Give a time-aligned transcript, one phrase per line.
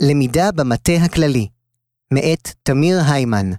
[0.00, 1.48] למידה במטה הכללי,
[2.12, 3.50] מאת תמיר היימן.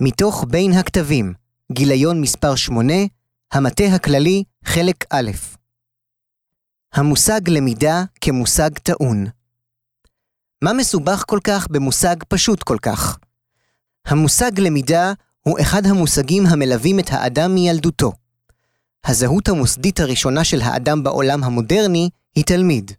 [0.00, 1.34] מתוך בין הכתבים,
[1.72, 2.94] גיליון מספר 8,
[3.52, 5.30] המטה הכללי, חלק א'.
[6.94, 9.26] המושג למידה כמושג טעון.
[10.62, 13.18] מה מסובך כל כך במושג פשוט כל כך?
[14.06, 18.12] המושג למידה הוא אחד המושגים המלווים את האדם מילדותו.
[19.04, 22.92] הזהות המוסדית הראשונה של האדם בעולם המודרני היא תלמיד.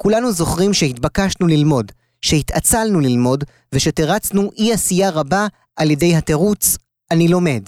[0.00, 5.46] כולנו זוכרים שהתבקשנו ללמוד, שהתעצלנו ללמוד, ושתרצנו אי עשייה רבה
[5.76, 6.76] על ידי התירוץ
[7.10, 7.62] "אני לומד".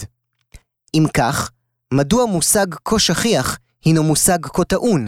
[0.93, 1.51] אם כך,
[1.93, 5.07] מדוע מושג כה שכיח הינו מושג כה טעון?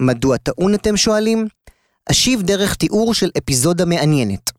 [0.00, 1.46] מדוע טעון אתם שואלים?
[2.10, 4.50] אשיב דרך תיאור של אפיזודה מעניינת.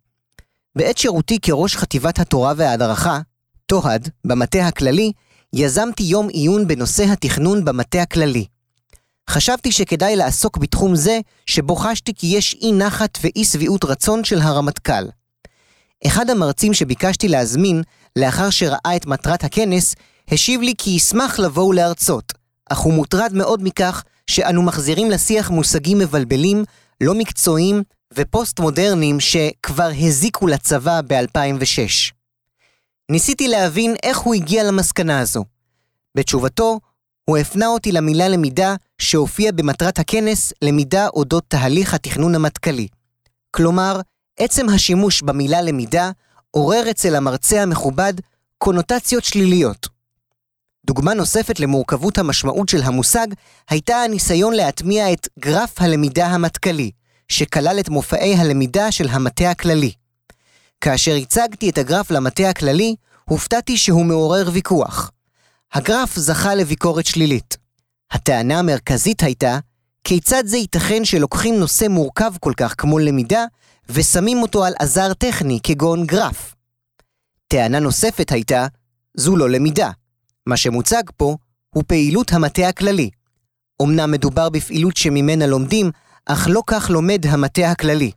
[0.75, 3.19] בעת שירותי כראש חטיבת התורה וההדרכה,
[3.65, 5.11] תוהד, במטה הכללי,
[5.53, 8.45] יזמתי יום עיון בנושא התכנון במטה הכללי.
[9.29, 14.39] חשבתי שכדאי לעסוק בתחום זה, שבו חשתי כי יש אי נחת ואי שביעות רצון של
[14.39, 15.05] הרמטכ"ל.
[16.07, 17.83] אחד המרצים שביקשתי להזמין,
[18.15, 19.95] לאחר שראה את מטרת הכנס,
[20.31, 22.33] השיב לי כי ישמח לבוא ולהרצות,
[22.69, 26.63] אך הוא מוטרד מאוד מכך שאנו מחזירים לשיח מושגים מבלבלים,
[27.01, 32.13] לא מקצועיים ופוסט-מודרניים שכבר הזיקו לצבא ב-2006.
[33.11, 35.45] ניסיתי להבין איך הוא הגיע למסקנה הזו.
[36.15, 36.79] בתשובתו,
[37.25, 42.87] הוא הפנה אותי למילה למידה שהופיעה במטרת הכנס למידה אודות תהליך התכנון המטכ"לי.
[43.51, 43.99] כלומר,
[44.39, 46.11] עצם השימוש במילה למידה
[46.51, 48.13] עורר אצל המרצה המכובד
[48.57, 49.87] קונוטציות שליליות.
[50.85, 53.27] דוגמה נוספת למורכבות המשמעות של המושג
[53.69, 56.91] הייתה הניסיון להטמיע את גרף הלמידה המטכ"לי,
[57.27, 59.91] שכלל את מופעי הלמידה של המטה הכללי.
[60.81, 65.11] כאשר הצגתי את הגרף למטה הכללי, הופתעתי שהוא מעורר ויכוח.
[65.73, 67.57] הגרף זכה לביקורת שלילית.
[68.11, 69.59] הטענה המרכזית הייתה,
[70.03, 73.45] כיצד זה ייתכן שלוקחים נושא מורכב כל כך כמו למידה,
[73.89, 76.55] ושמים אותו על עזר טכני כגון גרף?
[77.47, 78.67] טענה נוספת הייתה,
[79.17, 79.91] זו לא למידה.
[80.45, 81.37] מה שמוצג פה
[81.69, 83.09] הוא פעילות המטה הכללי.
[83.81, 85.91] אמנם מדובר בפעילות שממנה לומדים,
[86.25, 88.11] אך לא כך לומד המטה הכללי.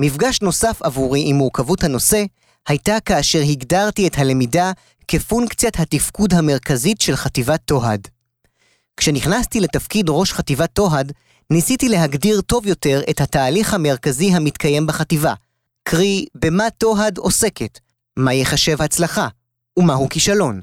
[0.00, 2.24] מפגש נוסף עבורי עם מורכבות הנושא,
[2.68, 4.72] הייתה כאשר הגדרתי את הלמידה
[5.08, 8.08] כפונקציית התפקוד המרכזית של חטיבת תוהד.
[8.96, 11.12] כשנכנסתי לתפקיד ראש חטיבת תוהד,
[11.50, 15.34] ניסיתי להגדיר טוב יותר את התהליך המרכזי המתקיים בחטיבה,
[15.82, 17.78] קרי, במה תוהד עוסקת,
[18.16, 19.28] מה יחשב הצלחה,
[19.76, 20.60] ומהו כישלון.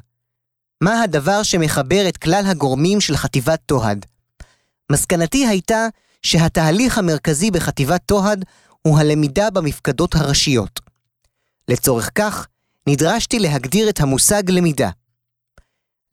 [0.83, 4.05] מה הדבר שמחבר את כלל הגורמים של חטיבת תוהד.
[4.91, 5.87] מסקנתי הייתה
[6.21, 8.45] שהתהליך המרכזי בחטיבת תוהד
[8.81, 10.79] הוא הלמידה במפקדות הראשיות.
[11.67, 12.47] לצורך כך,
[12.91, 14.89] נדרשתי להגדיר את המושג למידה.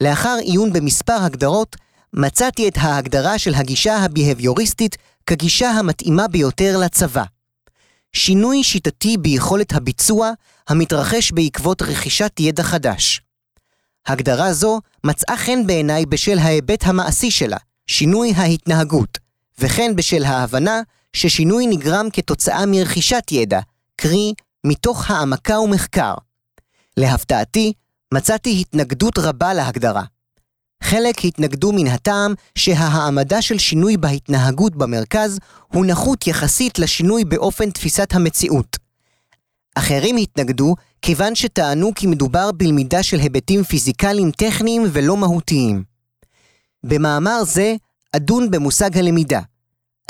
[0.02, 1.76] לאחר עיון במספר הגדרות,
[2.12, 7.24] מצאתי את ההגדרה של הגישה הביהביוריסטית כגישה המתאימה ביותר לצבא.
[8.12, 10.30] שינוי שיטתי ביכולת הביצוע
[10.68, 13.20] המתרחש בעקבות רכישת ידע חדש.
[14.06, 19.18] הגדרה זו מצאה חן בעיניי בשל ההיבט המעשי שלה, שינוי ההתנהגות,
[19.58, 20.80] וכן בשל ההבנה
[21.12, 23.60] ששינוי נגרם כתוצאה מרכישת ידע,
[23.96, 24.34] קרי,
[24.66, 26.14] מתוך העמקה ומחקר.
[26.96, 27.72] להפתעתי,
[28.14, 30.02] מצאתי התנגדות רבה להגדרה.
[30.82, 35.38] חלק התנגדו מן הטעם שההעמדה של שינוי בהתנהגות במרכז
[35.72, 38.76] הוא נחות יחסית לשינוי באופן תפיסת המציאות.
[39.74, 45.84] אחרים התנגדו כיוון שטענו כי מדובר בלמידה של היבטים פיזיקליים טכניים ולא מהותיים.
[46.84, 47.74] במאמר זה
[48.16, 49.40] אדון במושג הלמידה.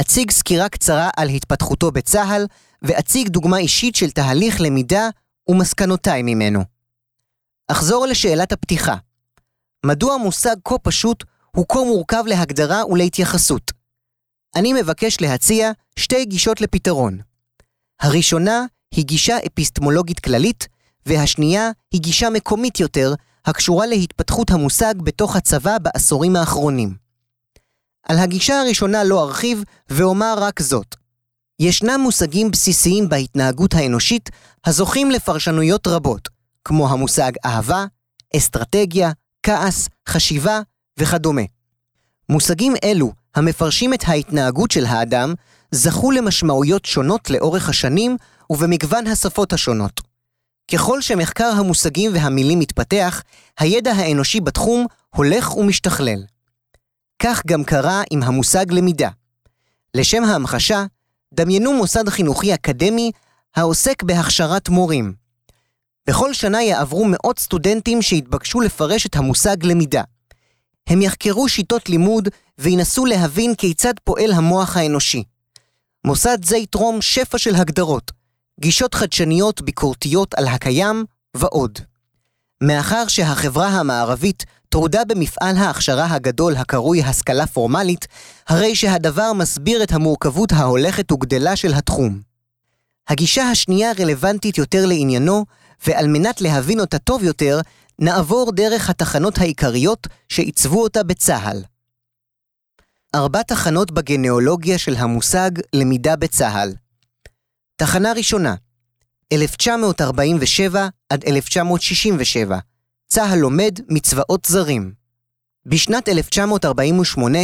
[0.00, 2.46] אציג סקירה קצרה על התפתחותו בצה"ל,
[2.82, 5.08] ואציג דוגמה אישית של תהליך למידה
[5.48, 6.75] ומסקנותיי ממנו.
[7.68, 8.96] אחזור לשאלת הפתיחה.
[9.86, 11.24] מדוע מושג כה פשוט
[11.56, 13.72] הוא כה מורכב להגדרה ולהתייחסות?
[14.56, 17.18] אני מבקש להציע שתי גישות לפתרון.
[18.00, 20.68] הראשונה היא גישה אפיסטמולוגית כללית,
[21.06, 26.94] והשנייה היא גישה מקומית יותר, הקשורה להתפתחות המושג בתוך הצבא בעשורים האחרונים.
[28.08, 30.94] על הגישה הראשונה לא ארחיב, ואומר רק זאת.
[31.60, 34.30] ישנם מושגים בסיסיים בהתנהגות האנושית
[34.66, 36.35] הזוכים לפרשנויות רבות,
[36.66, 37.84] כמו המושג אהבה,
[38.36, 40.60] אסטרטגיה, כעס, חשיבה
[40.98, 41.42] וכדומה.
[42.28, 45.34] מושגים אלו, המפרשים את ההתנהגות של האדם,
[45.70, 48.16] זכו למשמעויות שונות לאורך השנים
[48.50, 50.00] ובמגוון השפות השונות.
[50.72, 53.22] ככל שמחקר המושגים והמילים מתפתח,
[53.58, 56.24] הידע האנושי בתחום הולך ומשתכלל.
[57.22, 59.10] כך גם קרה עם המושג למידה.
[59.94, 60.84] לשם ההמחשה,
[61.34, 63.10] דמיינו מוסד חינוכי אקדמי
[63.56, 65.25] העוסק בהכשרת מורים.
[66.06, 70.02] בכל שנה יעברו מאות סטודנטים שהתבקשו לפרש את המושג למידה.
[70.86, 75.22] הם יחקרו שיטות לימוד וינסו להבין כיצד פועל המוח האנושי.
[76.04, 78.12] מוסד זה יתרום שפע של הגדרות,
[78.60, 81.04] גישות חדשניות ביקורתיות על הקיים
[81.36, 81.78] ועוד.
[82.62, 88.06] מאחר שהחברה המערבית טרודה במפעל ההכשרה הגדול הקרוי השכלה פורמלית,
[88.48, 92.20] הרי שהדבר מסביר את המורכבות ההולכת וגדלה של התחום.
[93.08, 95.44] הגישה השנייה רלוונטית יותר לעניינו,
[95.86, 97.60] ועל מנת להבין אותה טוב יותר,
[97.98, 101.62] נעבור דרך התחנות העיקריות שעיצבו אותה בצה"ל.
[103.14, 106.72] ארבע תחנות בגנאולוגיה של המושג למידה בצה"ל.
[107.76, 108.54] תחנה ראשונה,
[109.32, 112.58] 1947 עד 1967,
[113.08, 114.92] צה"ל לומד מצבאות זרים.
[115.66, 117.38] בשנת 1948,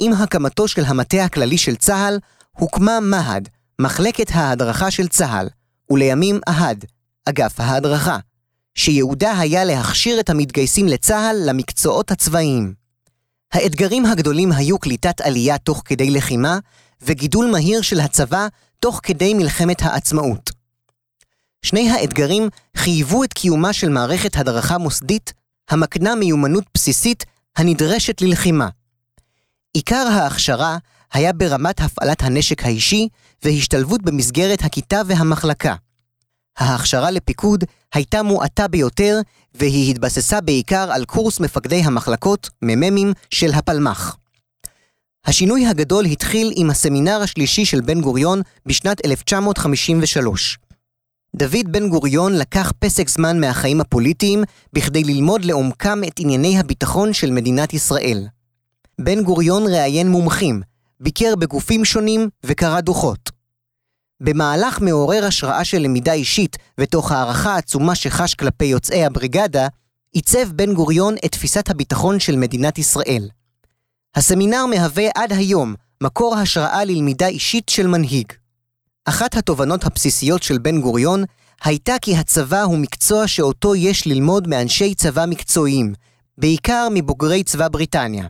[0.00, 2.18] עם הקמתו של המטה הכללי של צה"ל,
[2.50, 3.42] הוקמה מה"ד,
[3.80, 5.48] מחלקת ההדרכה של צה"ל,
[5.90, 6.84] ולימים אה"ד,
[7.24, 8.18] אגף ההדרכה,
[8.74, 12.74] שייעודה היה להכשיר את המתגייסים לצה"ל למקצועות הצבאיים.
[13.52, 16.58] האתגרים הגדולים היו קליטת עלייה תוך כדי לחימה,
[17.02, 18.46] וגידול מהיר של הצבא
[18.78, 20.50] תוך כדי מלחמת העצמאות.
[21.62, 25.32] שני האתגרים חייבו את קיומה של מערכת הדרכה מוסדית
[25.70, 27.24] המקנה מיומנות בסיסית
[27.56, 28.68] הנדרשת ללחימה.
[29.72, 30.78] עיקר ההכשרה
[31.12, 33.08] היה ברמת הפעלת הנשק האישי
[33.44, 35.74] והשתלבות במסגרת הכיתה והמחלקה.
[36.60, 37.64] ההכשרה לפיקוד
[37.94, 39.20] הייתה מועטה ביותר,
[39.54, 44.16] והיא התבססה בעיקר על קורס מפקדי המחלקות, מ"מים, של הפלמ"ח.
[45.26, 50.58] השינוי הגדול התחיל עם הסמינר השלישי של בן גוריון בשנת 1953.
[51.36, 54.42] דוד בן גוריון לקח פסק זמן מהחיים הפוליטיים
[54.72, 58.26] בכדי ללמוד לעומקם את ענייני הביטחון של מדינת ישראל.
[59.00, 60.62] בן גוריון ראיין מומחים,
[61.00, 63.39] ביקר בגופים שונים וקרא דוחות.
[64.20, 69.68] במהלך מעורר השראה של למידה אישית ותוך הערכה עצומה שחש כלפי יוצאי הבריגדה,
[70.12, 73.28] עיצב בן גוריון את תפיסת הביטחון של מדינת ישראל.
[74.14, 78.32] הסמינר מהווה עד היום מקור השראה ללמידה אישית של מנהיג.
[79.04, 81.24] אחת התובנות הבסיסיות של בן גוריון
[81.64, 85.92] הייתה כי הצבא הוא מקצוע שאותו יש ללמוד מאנשי צבא מקצועיים,
[86.38, 88.26] בעיקר מבוגרי צבא בריטניה.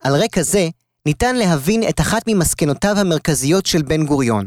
[0.00, 0.68] על רקע זה,
[1.06, 4.46] ניתן להבין את אחת ממסקנותיו המרכזיות של בן גוריון,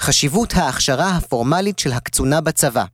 [0.00, 2.84] חשיבות ההכשרה הפורמלית של הקצונה בצבא.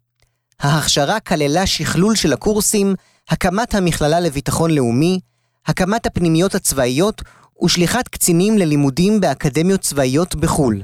[0.61, 2.95] ההכשרה כללה שכלול של הקורסים,
[3.29, 5.21] הקמת המכללה לביטחון לאומי,
[5.67, 7.23] הקמת הפנימיות הצבאיות
[7.65, 10.83] ושליחת קצינים ללימודים באקדמיות צבאיות בחו"ל.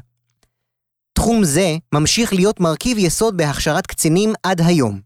[1.12, 5.00] תחום זה ממשיך להיות מרכיב יסוד בהכשרת קצינים עד היום.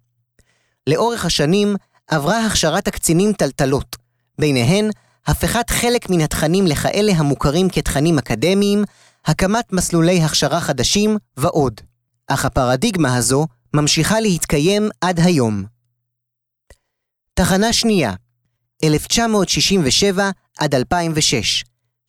[0.86, 1.76] לאורך השנים
[2.08, 3.96] עברה הכשרת הקצינים טלטלות,
[4.38, 4.90] ביניהן
[5.26, 8.84] הפיכת חלק מן התכנים לכאלה המוכרים כתכנים אקדמיים,
[9.26, 11.81] הקמת מסלולי הכשרה חדשים ועוד.
[12.26, 15.64] אך הפרדיגמה הזו ממשיכה להתקיים עד היום.
[17.34, 18.12] תחנה שנייה,
[18.84, 21.64] 1967 עד 2006,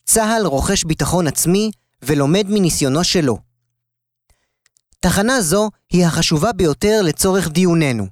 [0.05, 1.71] צה"ל רוכש ביטחון עצמי
[2.01, 3.37] ולומד מניסיונו שלו.
[4.99, 8.07] תחנה זו היא החשובה ביותר לצורך דיוננו.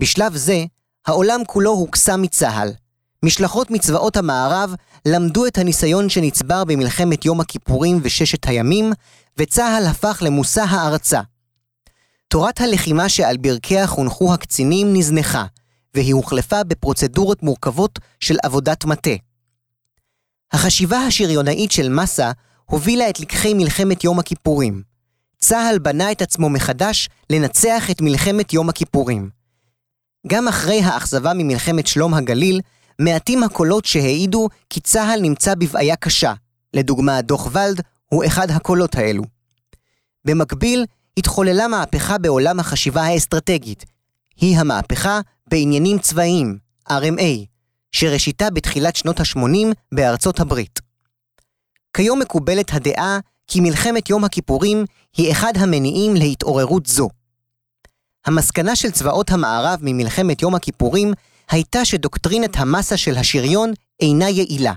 [0.00, 0.64] בשלב זה,
[1.06, 2.72] העולם כולו הוקסם מצה"ל.
[3.22, 4.74] משלחות מצבאות המערב
[5.06, 8.92] למדו את הניסיון שנצבר במלחמת יום הכיפורים וששת הימים,
[9.38, 11.20] וצה"ל הפך למושא הערצה.
[12.28, 15.44] תורת הלחימה שעל ברכיה חונכו הקצינים נזנחה,
[15.94, 19.10] והיא הוחלפה בפרוצדורות מורכבות של עבודת מטה.
[20.52, 22.30] החשיבה השריונאית של מסה
[22.64, 24.82] הובילה את לקחי מלחמת יום הכיפורים.
[25.38, 29.30] צה"ל בנה את עצמו מחדש לנצח את מלחמת יום הכיפורים.
[30.26, 32.60] גם אחרי האכזבה ממלחמת שלום הגליל,
[32.98, 36.32] מעטים הקולות שהעידו כי צה"ל נמצא בבעיה קשה.
[36.74, 39.22] לדוגמה, דוח ולד הוא אחד הקולות האלו.
[40.24, 40.84] במקביל,
[41.16, 43.84] התחוללה מהפכה בעולם החשיבה האסטרטגית.
[44.36, 46.58] היא המהפכה בעניינים צבאיים,
[46.90, 47.46] RMA,
[47.92, 50.80] שראשיתה בתחילת שנות ה-80 בארצות הברית.
[51.96, 54.84] כיום מקובלת הדעה כי מלחמת יום הכיפורים
[55.16, 57.08] היא אחד המניעים להתעוררות זו.
[58.26, 61.12] המסקנה של צבאות המערב ממלחמת יום הכיפורים
[61.50, 64.72] הייתה שדוקטרינת המסה של השריון אינה יעילה.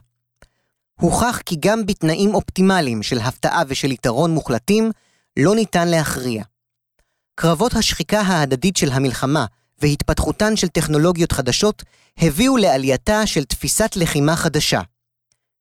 [1.00, 4.92] הוכח כי גם בתנאים אופטימליים של הפתעה ושל יתרון מוחלטים,
[5.40, 6.44] לא ניתן להכריע.
[7.36, 9.46] קרבות השחיקה ההדדית של המלחמה
[9.82, 11.84] והתפתחותן של טכנולוגיות חדשות
[12.18, 14.82] הביאו לעלייתה של תפיסת לחימה חדשה.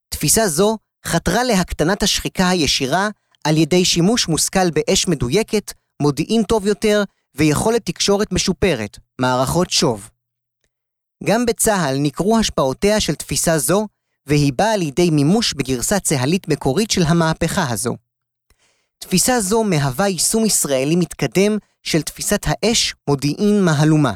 [0.08, 3.08] תפיסה זו חתרה להקטנת השחיקה הישירה
[3.44, 5.72] על ידי שימוש מושכל באש מדויקת,
[6.02, 7.02] מודיעין טוב יותר
[7.34, 10.10] ויכולת תקשורת משופרת, מערכות שוב.
[11.24, 13.86] גם בצה"ל ניכרו השפעותיה של תפיסה זו,
[14.26, 17.96] והיא באה לידי מימוש בגרסה צה"לית מקורית של המהפכה הזו.
[18.98, 24.12] תפיסה זו מהווה יישום ישראלי מתקדם של תפיסת האש מודיעין מהלומה.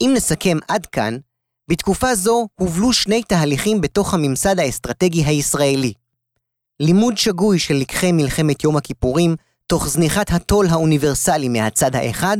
[0.00, 1.16] אם נסכם עד כאן,
[1.68, 5.92] בתקופה זו הובלו שני תהליכים בתוך הממסד האסטרטגי הישראלי.
[6.80, 9.36] לימוד שגוי של לקחי מלחמת יום הכיפורים,
[9.66, 12.36] תוך זניחת הטול האוניברסלי מהצד האחד,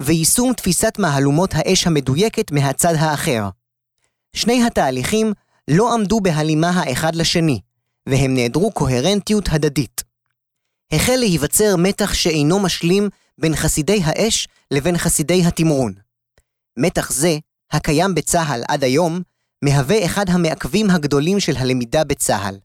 [0.00, 3.48] ויישום תפיסת מהלומות האש המדויקת מהצד האחר.
[4.36, 5.32] שני התהליכים
[5.68, 7.60] לא עמדו בהלימה האחד לשני,
[8.08, 10.02] והם נעדרו קוהרנטיות הדדית.
[10.92, 13.08] החל להיווצר מתח שאינו משלים
[13.38, 15.92] בין חסידי האש לבין חסידי התמרון.
[16.76, 17.38] מתח זה,
[17.70, 19.20] הקיים בצה"ל עד היום,
[19.64, 22.58] מהווה אחד המעכבים הגדולים של הלמידה בצה"ל.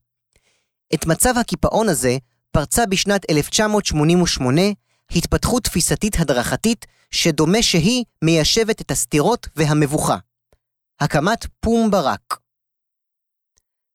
[0.94, 2.18] את מצב הקיפאון הזה
[2.52, 4.62] פרצה בשנת 1988
[5.12, 10.18] התפתחות תפיסתית הדרכתית שדומה שהיא מיישבת את הסתירות והמבוכה.
[11.00, 12.40] הקמת פום ברק.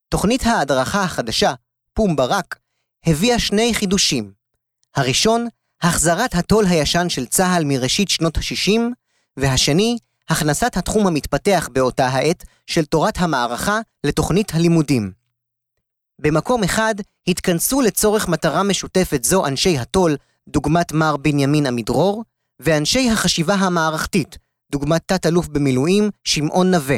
[0.09, 1.55] תוכנית ההדרכה החדשה,
[1.95, 2.59] פום ברק,
[3.07, 4.33] הביאה שני חידושים.
[4.97, 5.49] הראשון,
[5.83, 8.81] החזרת הטול הישן של צה"ל מראשית שנות ה-60,
[9.37, 15.13] והשני, הכנסת התחום המתפתח באותה העת של תורת המערכה לתוכנית הלימודים.
[16.19, 16.95] במקום אחד
[17.27, 20.17] התכנסו לצורך מטרה משותפת זו אנשי הטול,
[20.49, 22.25] דוגמת מר בנימין עמידרור,
[22.65, 24.39] ואנשי החשיבה המערכתית,
[24.73, 26.97] דוגמת תת-אלוף במילואים שמעון נווה.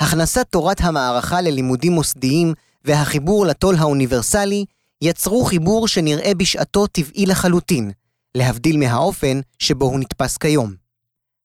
[0.00, 4.64] הכנסת תורת המערכה ללימודים מוסדיים והחיבור לטול האוניברסלי
[5.02, 7.90] יצרו חיבור שנראה בשעתו טבעי לחלוטין,
[8.34, 10.74] להבדיל מהאופן שבו הוא נתפס כיום.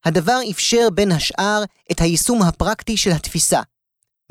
[0.05, 3.61] הדבר אפשר בין השאר את היישום הפרקטי של התפיסה.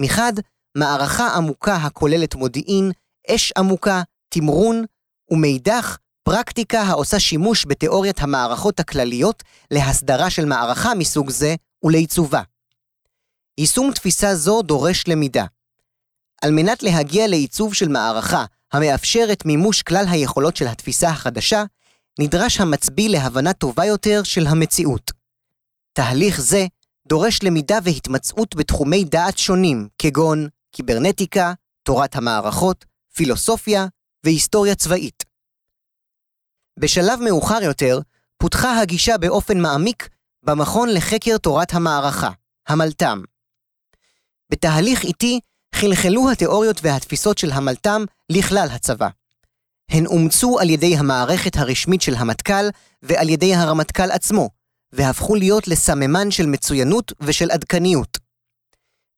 [0.00, 0.32] מחד,
[0.76, 2.90] מערכה עמוקה הכוללת מודיעין,
[3.30, 4.84] אש עמוקה, תמרון,
[5.30, 5.96] ומאידך,
[6.28, 12.42] פרקטיקה העושה שימוש בתיאוריית המערכות הכלליות להסדרה של מערכה מסוג זה ולעיצובה.
[13.59, 15.45] יישום תפיסה זו דורש למידה.
[16.42, 21.64] על מנת להגיע לעיצוב של מערכה המאפשרת מימוש כלל היכולות של התפיסה החדשה,
[22.18, 25.11] נדרש המצביא להבנה טובה יותר של המציאות.
[25.92, 26.66] תהליך זה
[27.09, 31.52] דורש למידה והתמצאות בתחומי דעת שונים, כגון קיברנטיקה,
[31.83, 33.87] תורת המערכות, פילוסופיה
[34.25, 35.15] והיסטוריה צבאית.
[36.78, 38.00] בשלב מאוחר יותר,
[38.38, 40.09] פותחה הגישה באופן מעמיק
[40.42, 42.30] במכון לחקר תורת המערכה,
[42.68, 43.23] המלת"ם.
[44.50, 45.40] בתהליך איטי
[45.75, 49.09] חלחלו התיאוריות והתפיסות של המלת"ם לכלל הצבא.
[49.90, 52.68] הן אומצו על ידי המערכת הרשמית של המטכ"ל
[53.02, 54.50] ועל ידי הרמטכ"ל עצמו,
[54.92, 58.18] והפכו להיות לסממן של מצוינות ושל עדכניות.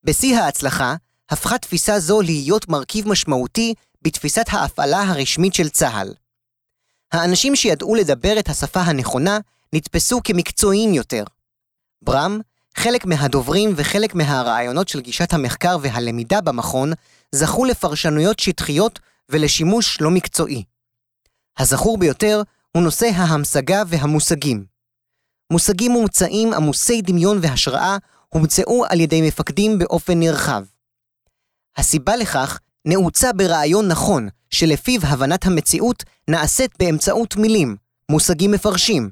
[0.03, 0.95] בשיא ההצלחה,
[1.29, 6.13] הפכה תפיסה זו להיות מרכיב משמעותי בתפיסת ההפעלה הרשמית של צה"ל.
[7.11, 9.39] האנשים שידעו לדבר את השפה הנכונה
[9.73, 11.23] נתפסו כמקצועיים יותר.
[12.01, 12.39] ברם,
[12.75, 16.91] חלק מהדוברים וחלק מהרעיונות של גישת המחקר והלמידה במכון
[17.31, 18.99] זכו לפרשנויות שטחיות
[19.29, 20.63] ולשימוש לא מקצועי.
[21.57, 24.65] הזכור ביותר הוא נושא ההמשגה והמושגים.
[25.51, 27.97] מושגים מומצאים עמוסי דמיון והשראה
[28.29, 30.63] הומצאו על ידי מפקדים באופן נרחב.
[31.77, 37.75] הסיבה לכך נעוצה ברעיון נכון, שלפיו הבנת המציאות נעשית באמצעות מילים,
[38.11, 39.09] מושגים מפרשים,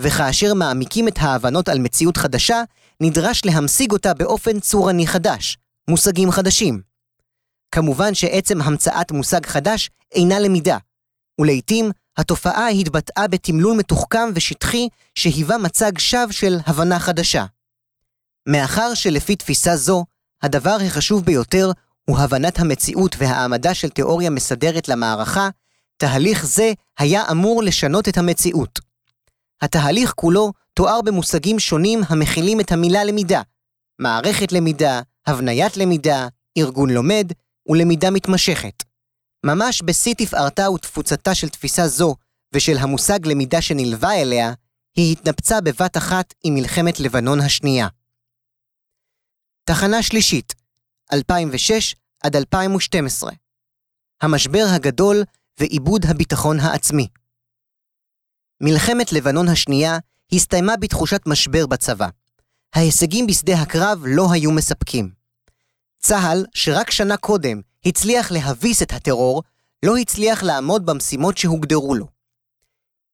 [0.00, 2.62] וכאשר מעמיקים את ההבנות על מציאות חדשה,
[3.00, 5.58] נדרש להמשיג אותה באופן צורני חדש,
[5.90, 6.80] מושגים חדשים.
[7.72, 10.78] כמובן שעצם המצאת מושג חדש אינה למידה,
[11.40, 17.44] ולעיתים התופעה התבטאה בתמלול מתוחכם ושטחי שהיווה מצג שווא של הבנה חדשה.
[18.48, 20.04] מאחר שלפי תפיסה זו,
[20.42, 21.70] הדבר החשוב ביותר
[22.10, 25.48] הוא הבנת המציאות והעמדה של תיאוריה מסדרת למערכה,
[25.96, 28.78] תהליך זה היה אמור לשנות את המציאות.
[29.62, 33.42] התהליך כולו תואר במושגים שונים המכילים את המילה למידה,
[33.98, 37.32] מערכת למידה, הבניית למידה, ארגון לומד
[37.68, 38.82] ולמידה מתמשכת.
[39.46, 42.14] ממש בשיא תפארתה ותפוצתה של תפיסה זו
[42.54, 44.52] ושל המושג למידה שנלווה אליה,
[44.96, 47.88] היא התנפצה בבת אחת עם מלחמת לבנון השנייה.
[49.64, 50.59] תחנה שלישית,
[51.12, 53.30] 2006 עד 2012.
[54.20, 55.22] המשבר הגדול
[55.60, 57.08] ועיבוד הביטחון העצמי.
[58.60, 59.98] מלחמת לבנון השנייה
[60.32, 62.08] הסתיימה בתחושת משבר בצבא.
[62.74, 65.10] ההישגים בשדה הקרב לא היו מספקים.
[65.98, 69.42] צה"ל, שרק שנה קודם הצליח להביס את הטרור,
[69.82, 72.06] לא הצליח לעמוד במשימות שהוגדרו לו.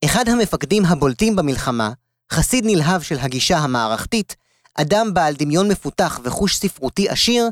[0.05, 1.93] אחד המפקדים הבולטים במלחמה,
[2.33, 4.37] חסיד נלהב של הגישה המערכתית,
[4.75, 7.49] אדם בעל דמיון מפותח וחוש ספרותי עשיר,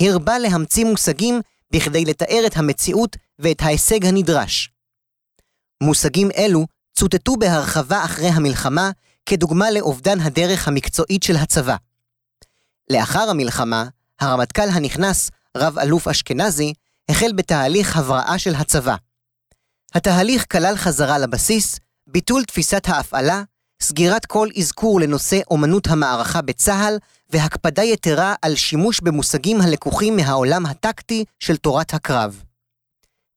[0.00, 4.70] הרבה להמציא מושגים בכדי לתאר את המציאות ואת ההישג הנדרש.
[5.82, 8.90] מושגים אלו צוטטו בהרחבה אחרי המלחמה
[9.26, 11.76] כדוגמה לאובדן הדרך המקצועית של הצבא.
[12.90, 13.88] לאחר המלחמה,
[14.20, 16.72] הרמטכ"ל הנכנס, רב-אלוף אשכנזי,
[17.08, 18.96] החל בתהליך הבראה של הצבא.
[19.94, 23.42] התהליך כלל חזרה לבסיס, ביטול תפיסת ההפעלה,
[23.84, 26.96] סגירת כל אזכור לנושא אומנות המערכה בצה"ל,
[27.30, 32.42] והקפדה יתרה על שימוש במושגים הלקוחים מהעולם הטקטי של תורת הקרב.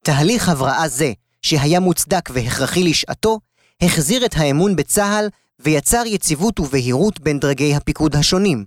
[0.03, 1.11] תהליך הבראה זה,
[1.41, 3.39] שהיה מוצדק והכרחי לשעתו,
[3.81, 5.27] החזיר את האמון בצה"ל
[5.59, 8.65] ויצר יציבות ובהירות בין דרגי הפיקוד השונים,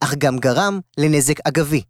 [0.00, 1.82] אך גם גרם לנזק אגבי.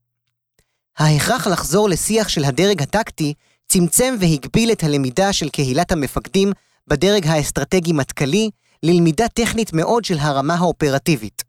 [0.98, 3.34] ההכרח לחזור לשיח של הדרג הטקטי
[3.68, 6.52] צמצם והגביל את הלמידה של קהילת המפקדים
[6.88, 8.50] בדרג האסטרטגי-מטכ"לי
[8.82, 11.44] ללמידה טכנית מאוד של הרמה האופרטיבית.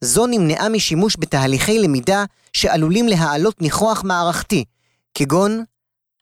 [0.00, 4.64] זו נמנעה משימוש בתהליכי למידה שעלולים להעלות ניחוח מערכתי,
[5.14, 5.64] כגון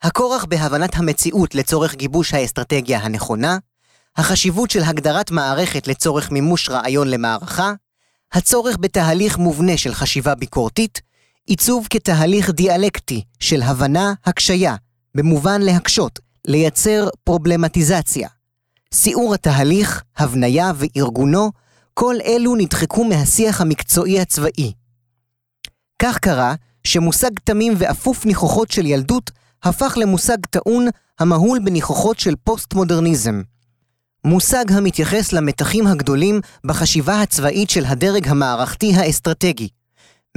[0.02, 3.58] הכורח בהבנת המציאות לצורך גיבוש האסטרטגיה הנכונה,
[4.16, 7.72] החשיבות של הגדרת מערכת לצורך מימוש רעיון למערכה,
[8.32, 11.00] הצורך בתהליך מובנה של חשיבה ביקורתית,
[11.46, 14.76] עיצוב כתהליך דיאלקטי של הבנה, הקשיה,
[15.14, 18.28] במובן להקשות, לייצר פרובלמטיזציה.
[18.92, 21.50] סיעור התהליך, הבניה וארגונו,
[21.94, 24.72] כל אלו נדחקו מהשיח המקצועי הצבאי.
[25.98, 29.30] כך קרה שמושג תמים ואפוף ניחוחות של ילדות
[29.62, 30.86] הפך למושג טעון
[31.18, 33.42] המהול בניחוחות של פוסט-מודרניזם.
[34.24, 39.68] מושג המתייחס למתחים הגדולים בחשיבה הצבאית של הדרג המערכתי האסטרטגי.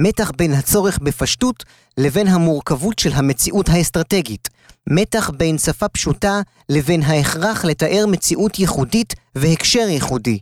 [0.00, 1.64] מתח בין הצורך בפשטות
[1.98, 4.48] לבין המורכבות של המציאות האסטרטגית.
[4.90, 10.38] מתח בין שפה פשוטה לבין ההכרח לתאר מציאות ייחודית והקשר ייחודי.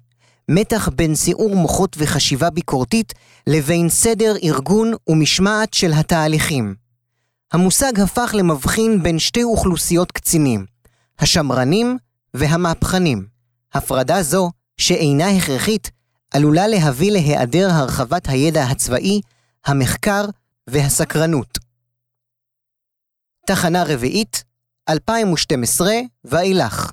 [0.49, 3.13] מתח בין סיעור מוחות וחשיבה ביקורתית
[3.47, 6.75] לבין סדר ארגון ומשמעת של התהליכים.
[7.53, 10.67] המושג הפך למבחין בין שתי אוכלוסיות קצינים,
[11.19, 11.99] השמרנים
[12.35, 13.27] והמהפכנים.
[13.75, 15.91] הפרדה זו, שאינה הכרחית,
[16.35, 19.21] עלולה להביא להיעדר הרחבת הידע הצבאי,
[19.67, 20.25] המחקר
[20.67, 21.64] והסקרנות.
[23.47, 24.45] תחנה רביעית,
[24.89, 25.93] 2012
[26.25, 26.93] ואילך.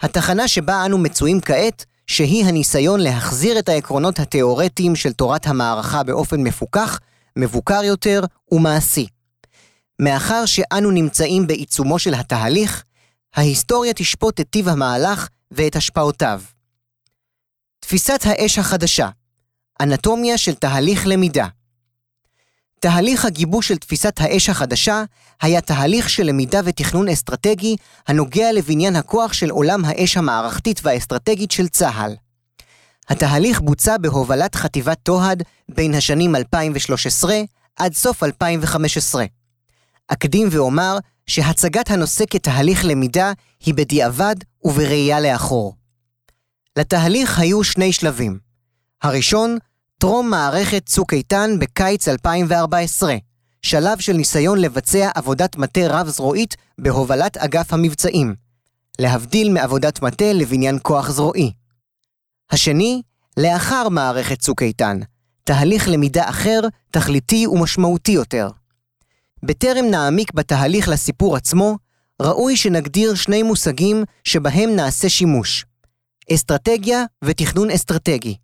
[0.00, 6.40] התחנה שבה אנו מצויים כעת, שהיא הניסיון להחזיר את העקרונות התאורטיים של תורת המערכה באופן
[6.40, 6.98] מפוקח,
[7.38, 8.20] מבוקר יותר
[8.52, 9.06] ומעשי.
[10.02, 12.82] מאחר שאנו נמצאים בעיצומו של התהליך,
[13.34, 16.42] ההיסטוריה תשפוט את טיב המהלך ואת השפעותיו.
[17.80, 19.08] תפיסת האש החדשה
[19.80, 21.46] אנטומיה של תהליך למידה
[22.86, 25.04] תהליך הגיבוש של תפיסת האש החדשה
[25.42, 27.76] היה תהליך של למידה ותכנון אסטרטגי
[28.08, 32.14] הנוגע לבניין הכוח של עולם האש המערכתית והאסטרטגית של צה"ל.
[33.08, 37.40] התהליך בוצע בהובלת חטיבת תוהד בין השנים 2013
[37.76, 39.24] עד סוף 2015.
[40.08, 43.32] אקדים ואומר שהצגת הנושא כתהליך למידה
[43.64, 45.74] היא בדיעבד ובראייה לאחור.
[46.76, 48.38] לתהליך היו שני שלבים.
[49.02, 49.58] הראשון,
[49.98, 53.16] טרום מערכת צוק איתן בקיץ 2014,
[53.62, 58.34] שלב של ניסיון לבצע עבודת מטה רב-זרועית בהובלת אגף המבצעים,
[59.00, 61.52] להבדיל מעבודת מטה לבניין כוח זרועי.
[62.50, 63.02] השני,
[63.36, 65.00] לאחר מערכת צוק איתן,
[65.44, 68.48] תהליך למידה אחר, תכליתי ומשמעותי יותר.
[69.42, 71.76] בטרם נעמיק בתהליך לסיפור עצמו,
[72.22, 75.64] ראוי שנגדיר שני מושגים שבהם נעשה שימוש.
[76.32, 78.36] אסטרטגיה ותכנון אסטרטגי.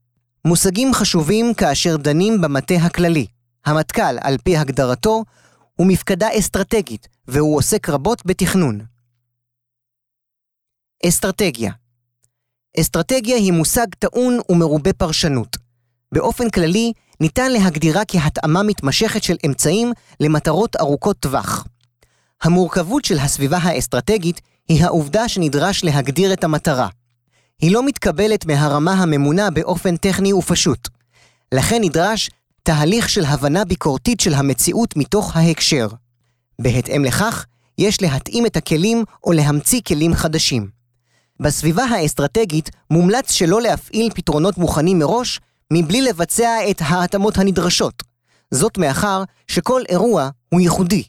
[0.45, 3.27] מושגים חשובים כאשר דנים במטה הכללי.
[3.65, 5.25] המטכ"ל, על פי הגדרתו,
[5.75, 8.81] הוא מפקדה אסטרטגית, והוא עוסק רבות בתכנון.
[11.07, 11.73] אסטרטגיה
[12.81, 15.57] אסטרטגיה היא מושג טעון ומרובה פרשנות.
[16.13, 21.67] באופן כללי, ניתן להגדירה כהתאמה מתמשכת של אמצעים למטרות ארוכות טווח.
[22.43, 26.89] המורכבות של הסביבה האסטרטגית היא העובדה שנדרש להגדיר את המטרה.
[27.63, 30.89] היא לא מתקבלת מהרמה הממונה באופן טכני ופשוט.
[31.55, 32.31] לכן נדרש
[32.63, 35.89] תהליך של הבנה ביקורתית של המציאות מתוך ההקשר.
[36.59, 37.47] בהתאם לכך,
[37.79, 40.69] יש להתאים את הכלים או להמציא כלים חדשים.
[41.41, 45.41] בסביבה האסטרטגית מומלץ שלא להפעיל פתרונות מוכנים מראש,
[45.73, 48.03] מבלי לבצע את ההתאמות הנדרשות.
[48.51, 51.05] זאת מאחר שכל אירוע הוא ייחודי.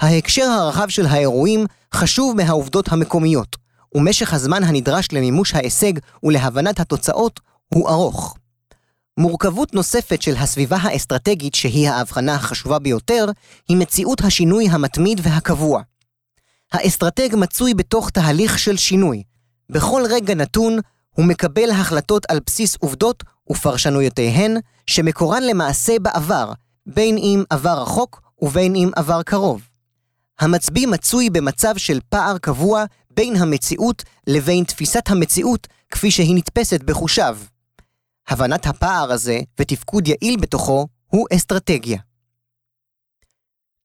[0.00, 3.56] ההקשר הרחב של האירועים חשוב מהעובדות המקומיות,
[3.94, 7.40] ומשך הזמן הנדרש למימוש ההישג ולהבנת התוצאות
[7.74, 8.36] הוא ארוך.
[9.18, 13.26] מורכבות נוספת של הסביבה האסטרטגית, שהיא ההבחנה החשובה ביותר,
[13.68, 15.82] היא מציאות השינוי המתמיד והקבוע.
[16.72, 19.22] האסטרטג מצוי בתוך תהליך של שינוי.
[19.70, 20.78] בכל רגע נתון
[21.10, 26.52] הוא מקבל החלטות על בסיס עובדות ופרשנויותיהן, שמקורן למעשה בעבר,
[26.86, 29.68] בין אם עבר רחוק ובין אם עבר קרוב.
[30.40, 32.84] המצביא מצוי במצב של פער קבוע
[33.16, 37.38] בין המציאות לבין תפיסת המציאות כפי שהיא נתפסת בחושיו.
[38.28, 41.98] הבנת הפער הזה ותפקוד יעיל בתוכו הוא אסטרטגיה.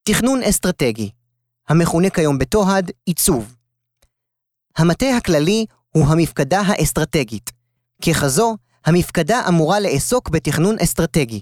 [0.04, 1.10] תכנון אסטרטגי,
[1.70, 3.56] המכונה כיום בתוהד עיצוב.
[4.78, 7.52] המטה הכללי הוא המפקדה האסטרטגית.
[8.02, 11.42] ככזו, המפקדה אמורה לעסוק בתכנון אסטרטגי.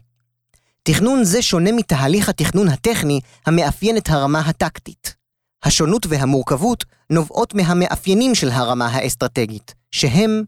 [0.83, 5.16] תכנון זה שונה מתהליך התכנון הטכני המאפיין את הרמה הטקטית.
[5.63, 10.43] השונות והמורכבות נובעות מהמאפיינים של הרמה האסטרטגית, שהם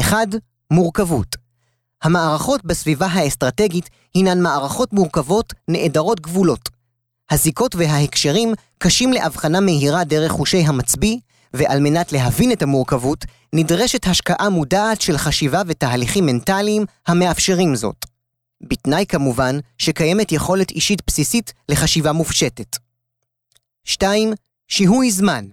[0.00, 0.16] 1.
[0.70, 1.36] מורכבות.
[2.02, 6.68] המערכות בסביבה האסטרטגית הינן מערכות מורכבות נעדרות גבולות.
[7.30, 11.18] הזיקות וההקשרים קשים להבחנה מהירה דרך חושי המצביא,
[11.54, 18.06] ועל מנת להבין את המורכבות, נדרשת השקעה מודעת של חשיבה ותהליכים מנטליים המאפשרים זאת.
[18.62, 22.76] בתנאי כמובן שקיימת יכולת אישית בסיסית לחשיבה מופשטת.
[23.84, 24.32] 2.
[24.68, 25.44] שיהוי זמן.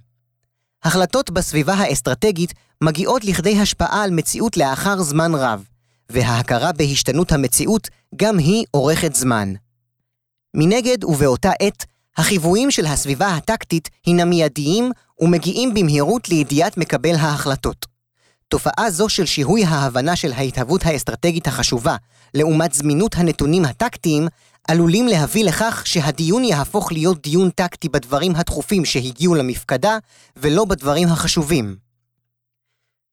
[0.84, 5.63] החלטות בסביבה האסטרטגית מגיעות לכדי השפעה על מציאות לאחר זמן רב,
[6.10, 9.54] וההכרה בהשתנות המציאות גם היא אורכת זמן.
[10.54, 11.86] מנגד ובאותה עת,
[12.18, 17.86] החיוויים של הסביבה הטקטית הינם מיידיים ומגיעים במהירות לידיעת מקבל ההחלטות.
[18.48, 21.96] תופעה זו של שיהוי ההבנה של ההתהוות האסטרטגית החשובה,
[22.34, 24.28] לעומת זמינות הנתונים הטקטיים,
[24.69, 29.97] עלולים להביא לכך שהדיון יהפוך להיות דיון טקטי בדברים הדחופים שהגיעו למפקדה,
[30.38, 31.75] ולא בדברים החשובים.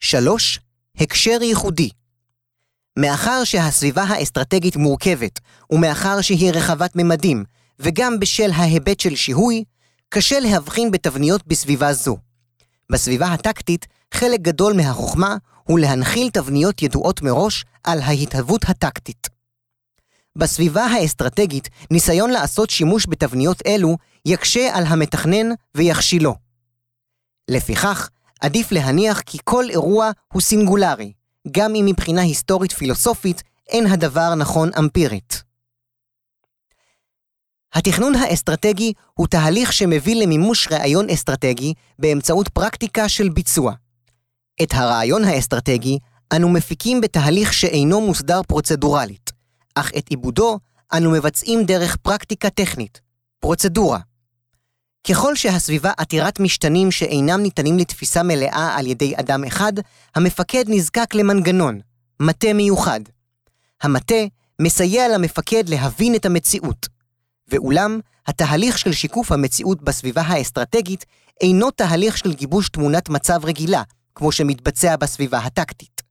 [0.00, 0.60] 3.
[0.96, 1.90] הקשר ייחודי
[2.98, 5.40] מאחר שהסביבה האסטרטגית מורכבת,
[5.70, 7.44] ומאחר שהיא רחבת ממדים,
[7.78, 9.64] וגם בשל ההיבט של שיהוי,
[10.08, 12.16] קשה להבחין בתבניות בסביבה זו.
[12.92, 19.35] בסביבה הטקטית, חלק גדול מהחוכמה הוא להנחיל תבניות ידועות מראש על ההתהוות הטקטית.
[20.36, 26.34] בסביבה האסטרטגית, ניסיון לעשות שימוש בתבניות אלו יקשה על המתכנן ויכשילו.
[27.50, 28.08] לפיכך,
[28.40, 31.12] עדיף להניח כי כל אירוע הוא סינגולרי,
[31.50, 35.42] גם אם מבחינה היסטורית פילוסופית אין הדבר נכון אמפירית.
[37.74, 43.72] התכנון האסטרטגי הוא תהליך שמביא למימוש רעיון אסטרטגי באמצעות פרקטיקה של ביצוע.
[44.62, 45.98] את הרעיון האסטרטגי
[46.36, 49.32] אנו מפיקים בתהליך שאינו מוסדר פרוצדורלית,
[49.76, 50.58] אך את עיבודו
[50.92, 53.00] אנו מבצעים דרך פרקטיקה טכנית,
[53.40, 53.98] פרוצדורה.
[55.08, 59.72] ככל שהסביבה עתירת משתנים שאינם ניתנים לתפיסה מלאה על ידי אדם אחד,
[60.14, 61.80] המפקד נזקק למנגנון,
[62.20, 63.00] מטה מיוחד.
[63.82, 64.24] המטה
[64.62, 66.86] מסייע למפקד להבין את המציאות.
[67.48, 71.04] ואולם, התהליך של שיקוף המציאות בסביבה האסטרטגית
[71.40, 73.82] אינו תהליך של גיבוש תמונת מצב רגילה,
[74.14, 76.02] כמו שמתבצע בסביבה הטקטית.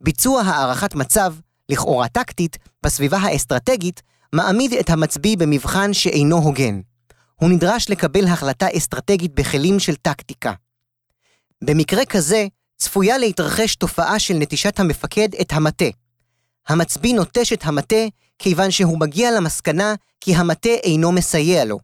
[0.00, 1.34] ביצוע הערכת מצב,
[1.68, 6.80] לכאורה טקטית, בסביבה האסטרטגית, מעמיד את המצביא במבחן שאינו הוגן.
[7.34, 10.52] הוא נדרש לקבל החלטה אסטרטגית בכלים של טקטיקה.
[11.64, 12.46] במקרה כזה,
[12.76, 15.84] צפויה להתרחש תופעה של נטישת המפקד את המטה.
[16.68, 18.04] המצביא נוטש את המטה
[18.38, 21.78] כיוון שהוא מגיע למסקנה כי המטה אינו מסייע לו.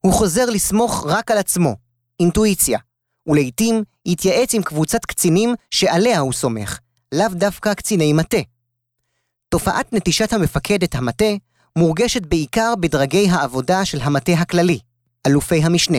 [0.00, 1.76] הוא חוזר לסמוך רק על עצמו,
[2.20, 2.78] אינטואיציה,
[3.26, 6.78] ולעיתים יתייעץ עם קבוצת קצינים שעליה הוא סומך,
[7.14, 8.38] לאו דווקא קציני מטה.
[9.52, 11.24] תופעת נטישת המפקד את המטה
[11.78, 14.78] מורגשת בעיקר בדרגי העבודה של המטה הכללי,
[15.26, 15.98] אלופי המשנה.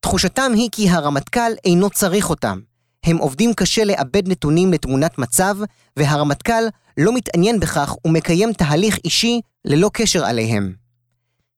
[0.00, 2.60] תחושתם היא כי הרמטכ"ל אינו צריך אותם.
[3.04, 5.56] הם עובדים קשה לאבד נתונים לתמונת מצב,
[5.96, 6.62] והרמטכ"ל
[6.96, 10.74] לא מתעניין בכך ומקיים תהליך אישי ללא קשר עליהם.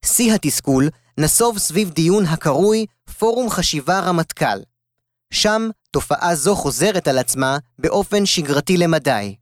[0.05, 2.87] שיא התסכול נסוב סביב דיון הקרוי
[3.19, 4.59] פורום חשיבה רמטכ"ל.
[5.31, 9.35] שם תופעה זו חוזרת על עצמה באופן שגרתי למדי.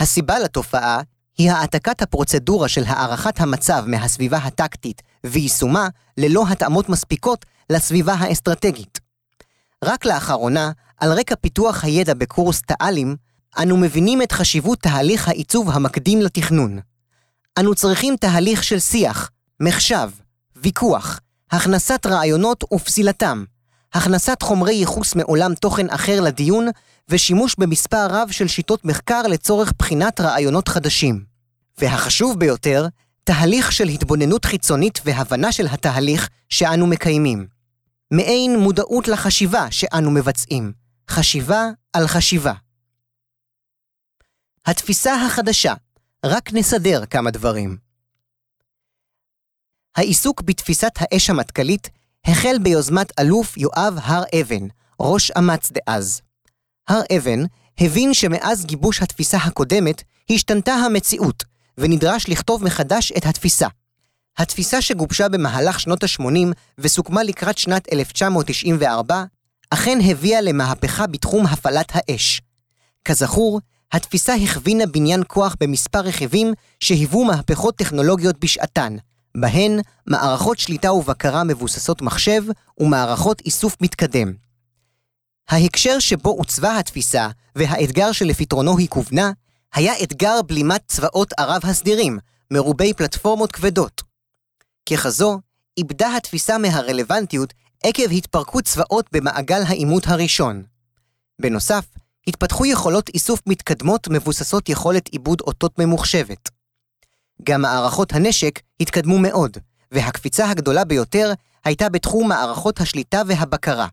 [0.00, 1.00] הסיבה לתופעה
[1.38, 9.00] היא העתקת הפרוצדורה של הערכת המצב מהסביבה הטקטית ויישומה ללא התאמות מספיקות לסביבה האסטרטגית.
[9.84, 13.16] רק לאחרונה, על רקע פיתוח הידע בקורס תא"לים,
[13.62, 16.78] אנו מבינים את חשיבות תהליך העיצוב המקדים לתכנון.
[17.58, 20.10] אנו צריכים תהליך של שיח, מחשב,
[20.56, 23.44] ויכוח, הכנסת רעיונות ופסילתם,
[23.92, 26.66] הכנסת חומרי ייחוס מעולם תוכן אחר לדיון,
[27.08, 31.24] ושימוש במספר רב של שיטות מחקר לצורך בחינת רעיונות חדשים.
[31.78, 32.86] והחשוב ביותר,
[33.24, 37.46] תהליך של התבוננות חיצונית והבנה של התהליך שאנו מקיימים.
[38.10, 40.72] מעין מודעות לחשיבה שאנו מבצעים,
[41.10, 42.52] חשיבה על חשיבה.
[44.66, 45.74] התפיסה החדשה,
[46.26, 47.76] רק נסדר כמה דברים.
[49.96, 51.88] העיסוק בתפיסת האש המטכ"לית
[52.26, 54.66] החל ביוזמת אלוף יואב הר אבן,
[55.00, 56.20] ראש אמ"ץ דאז.
[56.88, 57.44] הר אבן
[57.80, 61.44] הבין שמאז גיבוש התפיסה הקודמת, השתנתה המציאות,
[61.78, 63.68] ונדרש לכתוב מחדש את התפיסה.
[64.38, 69.24] התפיסה שגובשה במהלך שנות ה-80 וסוכמה לקראת שנת 1994,
[69.70, 72.40] אכן הביאה למהפכה בתחום הפעלת האש.
[73.04, 73.60] כזכור,
[73.92, 78.96] התפיסה הכווינה בניין כוח במספר רכיבים שהיוו מהפכות טכנולוגיות בשעתן,
[79.36, 82.42] בהן מערכות שליטה ובקרה מבוססות מחשב
[82.78, 84.32] ומערכות איסוף מתקדם.
[85.48, 89.32] ההקשר שבו עוצבה התפיסה והאתגר שלפתרונו היא כוונה,
[89.74, 92.18] היה אתגר בלימת צבאות ערב הסדירים,
[92.50, 94.02] מרובי פלטפורמות כבדות.
[94.88, 95.40] ככזו,
[95.76, 100.62] איבדה התפיסה מהרלוונטיות עקב התפרקות צבאות במעגל העימות הראשון.
[101.40, 101.84] בנוסף,
[102.26, 106.59] התפתחו יכולות איסוף מתקדמות מבוססות יכולת עיבוד אותות ממוחשבת.
[107.44, 109.56] גם מערכות הנשק התקדמו מאוד,
[109.92, 111.32] והקפיצה הגדולה ביותר
[111.64, 113.86] הייתה בתחום מערכות השליטה והבקרה.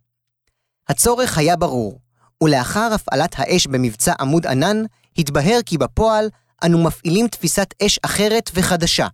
[0.89, 1.99] הצורך היה ברור,
[2.43, 4.83] ולאחר הפעלת האש במבצע עמוד ענן,
[5.17, 6.29] התבהר כי בפועל
[6.63, 9.07] אנו מפעילים תפיסת אש אחרת וחדשה.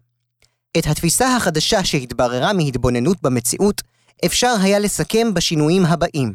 [0.77, 3.81] את התפיסה החדשה שהתבררה מהתבוננות במציאות,
[4.25, 6.33] אפשר היה לסכם בשינויים הבאים.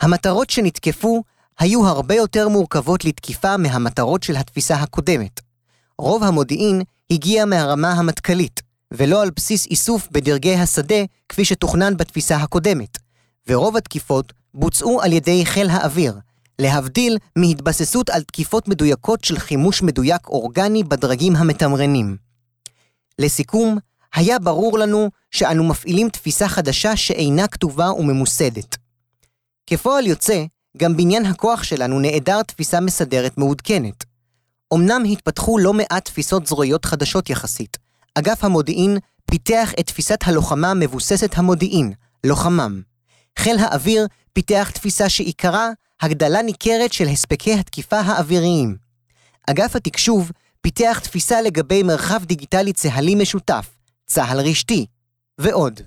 [0.00, 1.22] המטרות שנתקפו
[1.58, 5.47] היו הרבה יותר מורכבות לתקיפה מהמטרות של התפיסה הקודמת.
[5.98, 12.98] רוב המודיעין הגיע מהרמה המטכ"לית, ולא על בסיס איסוף בדרגי השדה כפי שתוכנן בתפיסה הקודמת,
[13.48, 16.18] ורוב התקיפות בוצעו על ידי חיל האוויר,
[16.58, 22.16] להבדיל מהתבססות על תקיפות מדויקות של חימוש מדויק אורגני בדרגים המתמרנים.
[23.18, 23.78] לסיכום,
[24.14, 28.76] היה ברור לנו שאנו מפעילים תפיסה חדשה שאינה כתובה וממוסדת.
[29.66, 30.44] כפועל יוצא,
[30.76, 34.07] גם בניין הכוח שלנו נעדר תפיסה מסדרת מעודכנת.
[34.74, 37.76] אמנם התפתחו לא מעט תפיסות זרועיות חדשות יחסית.
[38.14, 38.98] אגף המודיעין
[39.30, 41.92] פיתח את תפיסת הלוחמה מבוססת המודיעין,
[42.24, 42.82] לוחמם.
[43.38, 45.68] חיל האוויר פיתח תפיסה שעיקרה
[46.00, 48.76] הגדלה ניכרת של הספקי התקיפה האוויריים.
[49.50, 53.76] אגף התקשוב פיתח תפיסה לגבי מרחב דיגיטלי צה"לי משותף,
[54.06, 54.86] צה"ל רשתי,
[55.38, 55.80] ועוד.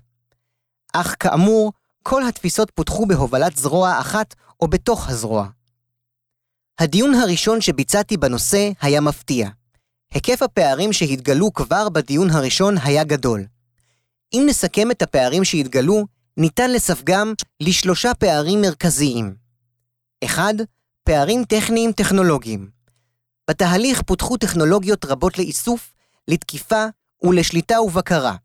[0.93, 5.47] אך כאמור, כל התפיסות פותחו בהובלת זרוע אחת או בתוך הזרוע.
[6.79, 9.49] הדיון הראשון שביצעתי בנושא היה מפתיע.
[10.13, 13.45] היקף הפערים שהתגלו כבר בדיון הראשון היה גדול.
[14.34, 16.05] אם נסכם את הפערים שהתגלו,
[16.38, 19.36] ניתן לספגם לשלושה פערים מרכזיים.
[20.25, 20.43] 1.
[21.03, 22.69] פערים טכניים טכנולוגיים.
[23.49, 25.93] בתהליך פותחו טכנולוגיות רבות לאיסוף,
[26.27, 26.86] לתקיפה
[27.23, 28.36] ולשליטה ובקרה.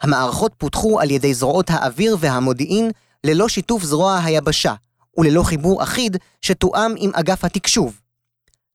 [0.00, 2.90] המערכות פותחו על ידי זרועות האוויר והמודיעין
[3.24, 4.74] ללא שיתוף זרוע היבשה,
[5.18, 8.00] וללא חיבור אחיד שתואם עם אגף התקשוב.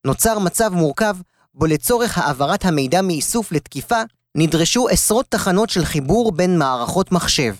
[0.06, 1.16] נוצר מצב מורכב
[1.54, 4.02] בו לצורך העברת המידע מאיסוף לתקיפה
[4.36, 7.56] נדרשו עשרות תחנות של חיבור בין מערכות מחשב.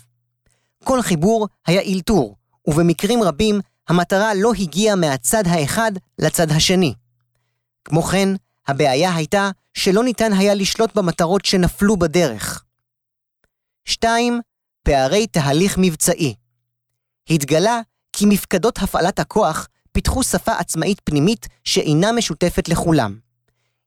[0.84, 2.36] כל חיבור היה אלתור,
[2.68, 6.94] ובמקרים רבים המטרה לא הגיעה מהצד האחד לצד השני.
[7.86, 8.30] כמו כן,
[8.68, 12.64] הבעיה הייתה שלא ניתן היה לשלוט במטרות שנפלו בדרך.
[13.86, 14.42] 2.
[14.84, 16.36] פערי תהליך מבצעי.
[17.30, 17.82] התגלה
[18.20, 23.18] כי מפקדות הפעלת הכוח פיתחו שפה עצמאית פנימית שאינה משותפת לכולם.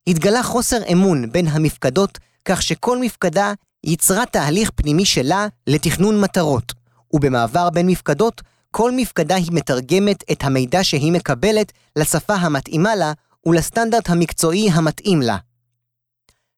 [0.07, 3.53] התגלה חוסר אמון בין המפקדות, כך שכל מפקדה
[3.85, 6.73] ייצרה תהליך פנימי שלה לתכנון מטרות,
[7.13, 13.13] ובמעבר בין מפקדות, כל מפקדה היא מתרגמת את המידע שהיא מקבלת לשפה המתאימה לה
[13.47, 15.37] ולסטנדרט המקצועי המתאים לה.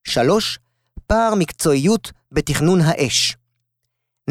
[0.05, 0.59] 3.
[1.07, 3.37] פער מקצועיות בתכנון האש.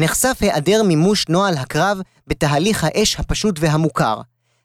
[0.00, 4.20] נחשף היעדר מימוש נוהל הקרב בתהליך האש הפשוט והמוכר,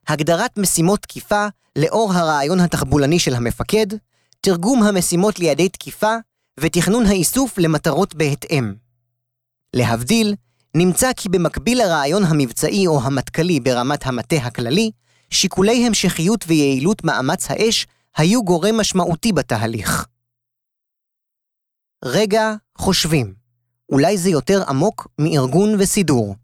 [0.07, 3.87] הגדרת משימות תקיפה לאור הרעיון התחבולני של המפקד,
[4.41, 6.15] תרגום המשימות לידי תקיפה
[6.59, 8.73] ותכנון האיסוף למטרות בהתאם.
[9.75, 10.35] להבדיל,
[10.75, 14.91] נמצא כי במקביל לרעיון המבצעי או המטכ"לי ברמת המטה הכללי,
[15.29, 17.87] שיקולי המשכיות ויעילות מאמץ האש
[18.17, 20.05] היו גורם משמעותי בתהליך.
[22.05, 23.38] רגע חושבים,
[23.91, 26.35] אולי זה יותר עמוק מארגון וסידור.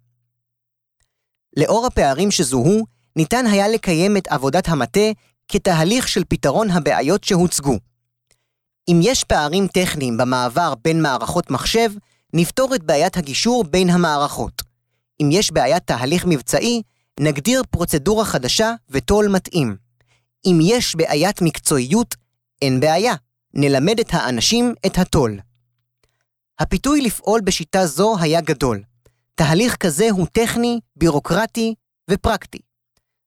[1.57, 5.11] לאור הפערים שזוהו, ניתן היה לקיים את עבודת המטה
[5.47, 7.77] כתהליך של פתרון הבעיות שהוצגו.
[8.87, 11.91] אם יש פערים טכניים במעבר בין מערכות מחשב,
[12.33, 14.61] נפתור את בעיית הגישור בין המערכות.
[15.21, 16.81] אם יש בעיית תהליך מבצעי,
[17.19, 19.75] נגדיר פרוצדורה חדשה וטול מתאים.
[20.45, 22.15] אם יש בעיית מקצועיות,
[22.61, 23.13] אין בעיה,
[23.53, 25.39] נלמד את האנשים את הטול.
[26.59, 28.83] הפיתוי לפעול בשיטה זו היה גדול.
[29.35, 31.75] תהליך כזה הוא טכני, בירוקרטי
[32.11, 32.59] ופרקטי.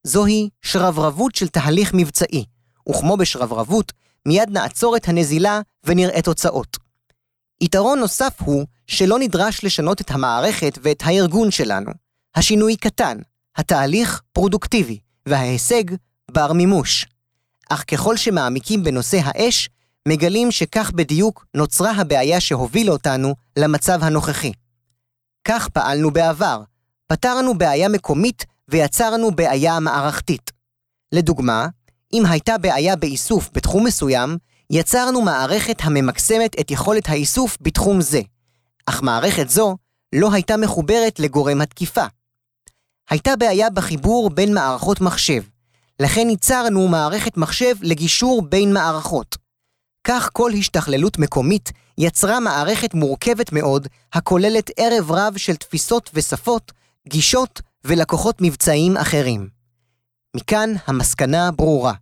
[0.05, 2.45] זוהי שרברבות של תהליך מבצעי,
[2.89, 3.93] וכמו בשרברבות,
[4.29, 6.77] מיד נעצור את הנזילה ונראה תוצאות.
[7.61, 11.91] יתרון נוסף הוא שלא נדרש לשנות את המערכת ואת הארגון שלנו.
[12.35, 13.19] השינוי קטן,
[13.57, 15.85] התהליך פרודוקטיבי, וההישג
[16.31, 17.07] בר מימוש.
[17.71, 19.69] אך ככל שמעמיקים בנושא האש,
[20.09, 24.53] מגלים שכך בדיוק נוצרה הבעיה שהובילה אותנו למצב הנוכחי.
[25.45, 26.63] כך פעלנו בעבר,
[27.07, 30.51] פתרנו בעיה מקומית ויצרנו בעיה מערכתית.
[31.13, 31.69] לדוגמה,
[32.13, 34.39] אם הייתה בעיה באיסוף בתחום מסוים,
[34.71, 38.21] יצרנו מערכת הממקסמת את יכולת האיסוף בתחום זה,
[38.87, 39.77] אך מערכת זו
[40.13, 42.05] לא הייתה מחוברת לגורם התקיפה.
[43.11, 45.43] הייתה בעיה בחיבור בין מערכות מחשב,
[46.01, 49.48] לכן ייצרנו מערכת מחשב לגישור בין מערכות.
[50.11, 56.73] כך כל השתכללות מקומית יצרה מערכת מורכבת מאוד, הכוללת ערב רב של תפיסות ושפות,
[57.09, 59.49] גישות ולקוחות מבצעיים אחרים.
[60.37, 61.93] מכאן המסקנה ברורה.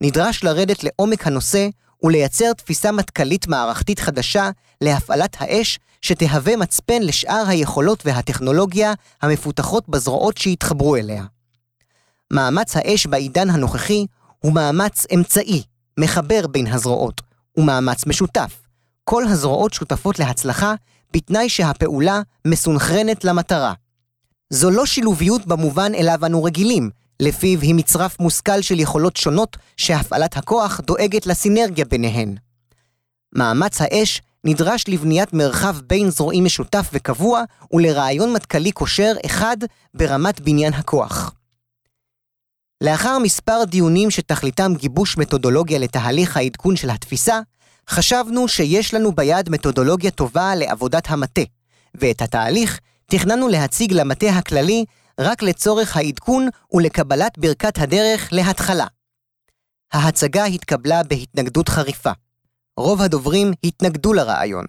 [0.00, 1.68] נדרש לרדת לעומק הנושא
[2.02, 10.96] ולייצר תפיסה מטכ"לית מערכתית חדשה להפעלת האש שתהווה מצפן לשאר היכולות והטכנולוגיה המפותחות בזרועות שהתחברו
[10.96, 11.24] אליה.
[12.30, 14.06] מאמץ האש בעידן הנוכחי
[14.38, 15.62] הוא מאמץ אמצעי,
[15.98, 17.25] מחבר בין הזרועות,
[17.56, 18.62] ומאמץ משותף.
[19.04, 20.74] כל הזרועות שותפות להצלחה,
[21.12, 23.72] בתנאי שהפעולה מסונכרנת למטרה.
[24.50, 26.90] זו לא שילוביות במובן אליו אנו רגילים,
[27.20, 32.34] לפיו היא מצרף מושכל של יכולות שונות שהפעלת הכוח דואגת לסינרגיה ביניהן.
[33.34, 37.42] מאמץ האש נדרש לבניית מרחב בין זרועי משותף וקבוע
[37.72, 39.56] ולרעיון מטכ"לי כושר אחד
[39.94, 41.32] ברמת בניין הכוח.
[42.80, 47.40] לאחר מספר דיונים שתכליתם גיבוש מתודולוגיה לתהליך העדכון של התפיסה,
[47.90, 51.40] חשבנו שיש לנו ביד מתודולוגיה טובה לעבודת המטה,
[51.94, 54.84] ואת התהליך תכננו להציג למטה הכללי
[55.20, 58.86] רק לצורך העדכון ולקבלת ברכת הדרך להתחלה.
[59.92, 62.12] ההצגה התקבלה בהתנגדות חריפה.
[62.76, 64.64] רוב הדוברים התנגדו לרעיון.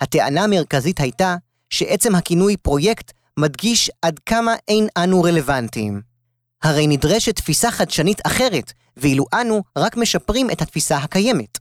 [0.00, 1.36] הטענה המרכזית הייתה
[1.70, 6.07] שעצם הכינוי פרויקט מדגיש עד כמה אין אנו רלוונטיים.
[6.62, 11.58] הרי נדרשת תפיסה חדשנית אחרת, ואילו אנו רק משפרים את התפיסה הקיימת.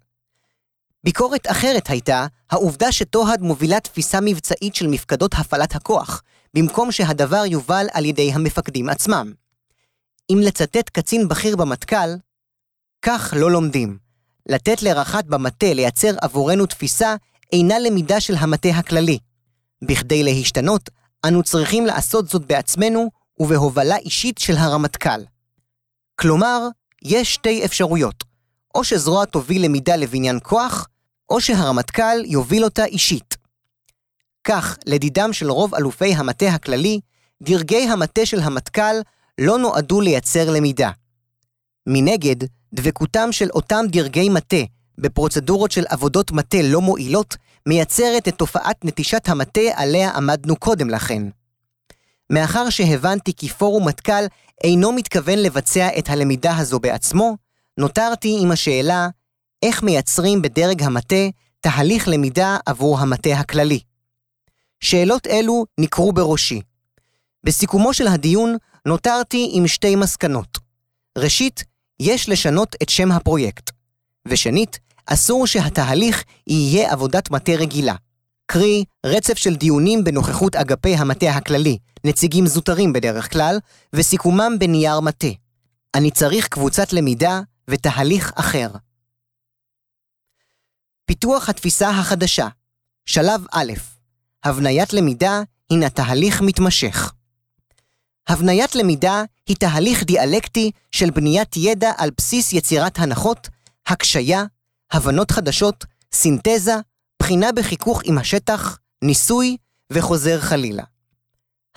[1.04, 6.22] ביקורת אחרת הייתה העובדה שטוהד מובילה תפיסה מבצעית של מפקדות הפעלת הכוח,
[6.54, 9.34] במקום שהדבר יובל על ידי המפקדים עצמם.
[10.30, 12.16] אם לצטט קצין בכיר במטכ"ל,
[13.02, 13.98] כך לא לומדים.
[14.50, 17.16] לתת לרח"ט במטה לייצר עבורנו תפיסה
[17.54, 19.20] אינה למידה של המטה הכללי.
[19.84, 20.90] בכדי להשתנות,
[21.26, 25.22] אנו צריכים לעשות זאת בעצמנו ובהובלה אישית של הרמטכ"ל.
[26.16, 26.68] כלומר,
[27.04, 28.24] יש שתי אפשרויות,
[28.76, 30.88] או שזרוע תוביל למידה לבניין כוח,
[31.30, 33.38] או שהרמטכ"ל יוביל אותה אישית.
[34.44, 37.00] כך, לדידם של רוב אלופי המטה הכללי,
[37.44, 38.96] דרגי המטה של המטכ"ל
[39.42, 40.92] לא נועדו לייצר למידה.
[41.88, 42.36] מנגד,
[42.74, 44.64] דבקותם של אותם דרגי מטה
[44.98, 51.24] בפרוצדורות של עבודות מטה לא מועילות, מייצרת את תופעת נטישת המטה עליה עמדנו קודם לכן.
[52.30, 54.24] מאחר שהבנתי כי פורום מטכ"ל
[54.64, 57.38] אינו מתכוון לבצע את הלמידה הזו בעצמו,
[57.78, 59.10] נותרתי עם השאלה
[59.64, 61.26] איך מייצרים בדרג המטה
[61.60, 63.80] תהליך למידה עבור המטה הכללי.
[64.80, 66.62] שאלות אלו נקרו בראשי.
[67.44, 70.58] בסיכומו של הדיון נותרתי עם שתי מסקנות.
[71.18, 71.64] ראשית,
[72.00, 73.72] יש לשנות את שם הפרויקט.
[74.28, 77.96] ושנית, אסור שהתהליך יהיה עבודת מטה רגילה.
[78.50, 83.60] קרי, רצף של דיונים בנוכחות אגפי המטה הכללי, נציגים זוטרים בדרך כלל,
[83.94, 85.28] וסיכומם בנייר מטה.
[85.96, 88.70] אני צריך קבוצת למידה ותהליך אחר.
[91.06, 92.48] פיתוח התפיסה החדשה
[93.06, 93.74] שלב א'
[94.44, 97.14] הבניית למידה הינה תהליך מתמשך.
[98.28, 103.48] הבניית למידה היא תהליך דיאלקטי של בניית ידע על בסיס יצירת הנחות,
[103.88, 104.46] הקשיה,
[104.92, 106.76] הבנות חדשות, סינתזה,
[107.28, 109.58] בחינה בחיכוך עם השטח, ניסוי
[109.94, 110.84] וחוזר חלילה.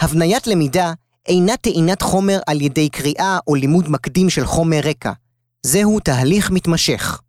[0.00, 0.92] הבניית למידה
[1.26, 5.12] אינה טעינת חומר על ידי קריאה או לימוד מקדים של חומר רקע.
[5.62, 7.20] זהו תהליך מתמשך.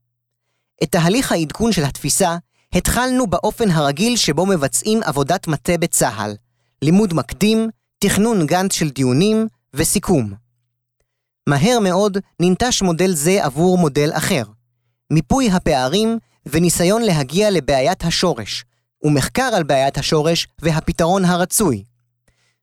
[0.84, 2.38] את תהליך העדכון של התפיסה
[2.74, 6.36] התחלנו באופן הרגיל שבו מבצעים עבודת מטה בצה"ל,
[6.82, 10.34] לימוד מקדים, תכנון גאנט של דיונים וסיכום.
[11.50, 14.44] מהר מאוד ננטש מודל זה עבור מודל אחר,
[15.12, 18.66] מיפוי הפערים וניסיון להגיע לבעיית השורש,
[19.04, 21.84] ומחקר על בעיית השורש והפתרון הרצוי.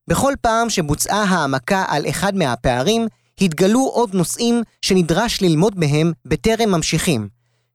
[0.09, 3.07] בכל פעם שבוצעה העמקה על אחד מהפערים,
[3.41, 7.29] התגלו עוד נושאים שנדרש ללמוד מהם בטרם ממשיכים,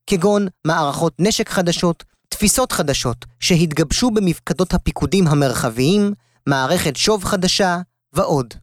[0.08, 6.14] כגון מערכות נשק חדשות, תפיסות חדשות שהתגבשו במפקדות הפיקודים המרחביים,
[6.48, 7.78] מערכת שוב חדשה
[8.14, 8.54] ועוד.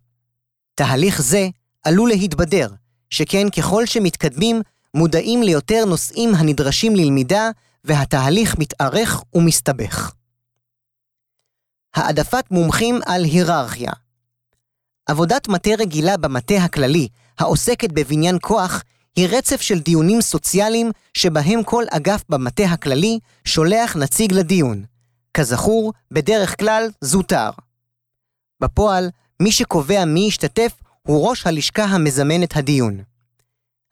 [0.75, 1.49] תהליך זה
[1.85, 2.69] עלול להתבדר,
[3.11, 4.63] שכן ככל שמתקדמים,
[4.95, 7.51] מודעים ליותר נושאים הנדרשים ללמידה,
[7.85, 10.13] והתהליך מתארך ומסתבך.
[11.95, 13.93] העדפת מומחים על היררכיה
[15.11, 18.83] עבודת מטה רגילה במטה הכללי, העוסקת בבניין כוח,
[19.17, 24.85] היא רצף של דיונים סוציאליים שבהם כל אגף במטה הכללי שולח נציג לדיון.
[25.35, 27.51] כזכור, בדרך כלל זוטר.
[28.63, 29.11] בפועל,
[29.43, 30.73] מי שקובע מי ישתתף
[31.03, 33.03] הוא ראש הלשכה המזמן את הדיון.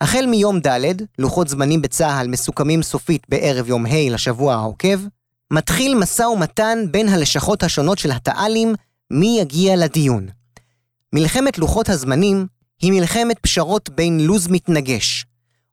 [0.01, 5.01] החל מיום ד', לוחות זמנים בצה"ל מסוכמים סופית בערב יום ה' לשבוע העוקב,
[5.53, 8.75] מתחיל משא ומתן בין הלשכות השונות של התא"לים
[9.11, 10.29] מי יגיע לדיון.
[11.13, 12.47] מלחמת לוחות הזמנים
[12.81, 15.27] היא מלחמת פשרות בין לוז מתנגש,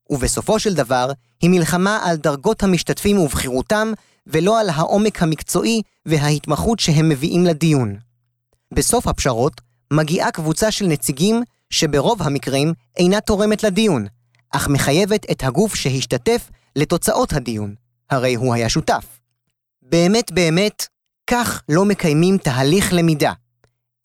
[0.10, 1.12] ובסופו של דבר,
[1.42, 3.94] היא מלחמה על דרגות המשתתפים ובחירותם,
[4.28, 7.96] ולא על העומק המקצועי וההתמחות שהם מביאים לדיון.
[8.74, 9.62] בסוף הפשרות,
[9.94, 14.08] מגיעה קבוצה של נציגים שברוב המקרים אינה תורמת לדיון,
[14.52, 17.76] אך מחייבת את הגוף שהשתתף לתוצאות הדיון,
[18.10, 19.20] הרי הוא היה שותף.
[19.82, 20.88] באמת באמת,
[21.28, 23.34] כך לא מקיימים תהליך למידה.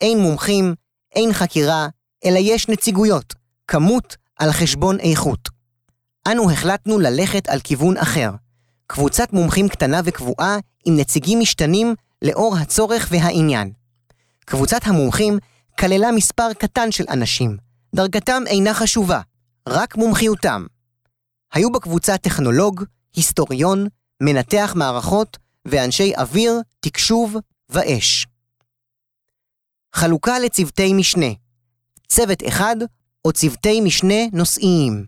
[0.01, 0.75] אין מומחים,
[1.15, 1.89] אין חקירה,
[2.25, 3.35] אלא יש נציגויות,
[3.67, 5.49] כמות על חשבון איכות.
[6.29, 8.31] אנו החלטנו ללכת על כיוון אחר,
[8.87, 13.73] קבוצת מומחים קטנה וקבועה עם נציגים משתנים לאור הצורך והעניין.
[14.45, 15.39] קבוצת המומחים
[15.81, 17.57] כללה מספר קטן של אנשים,
[17.95, 19.20] דרגתם אינה חשובה,
[19.68, 20.66] רק מומחיותם.
[21.53, 22.85] היו בקבוצה טכנולוג,
[23.16, 23.87] היסטוריון,
[24.22, 27.37] מנתח מערכות ואנשי אוויר, תקשוב
[27.68, 28.26] ואש.
[29.93, 31.33] חלוקה לצוותי משנה
[32.09, 32.76] צוות אחד
[33.24, 35.05] או צוותי משנה נושאיים.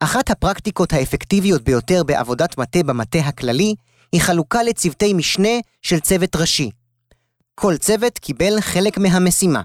[0.00, 3.74] אחת הפרקטיקות האפקטיביות ביותר בעבודת מטה במטה הכללי
[4.12, 6.70] היא חלוקה לצוותי משנה של צוות ראשי.
[7.54, 9.62] כל צוות קיבל חלק מהמשימה.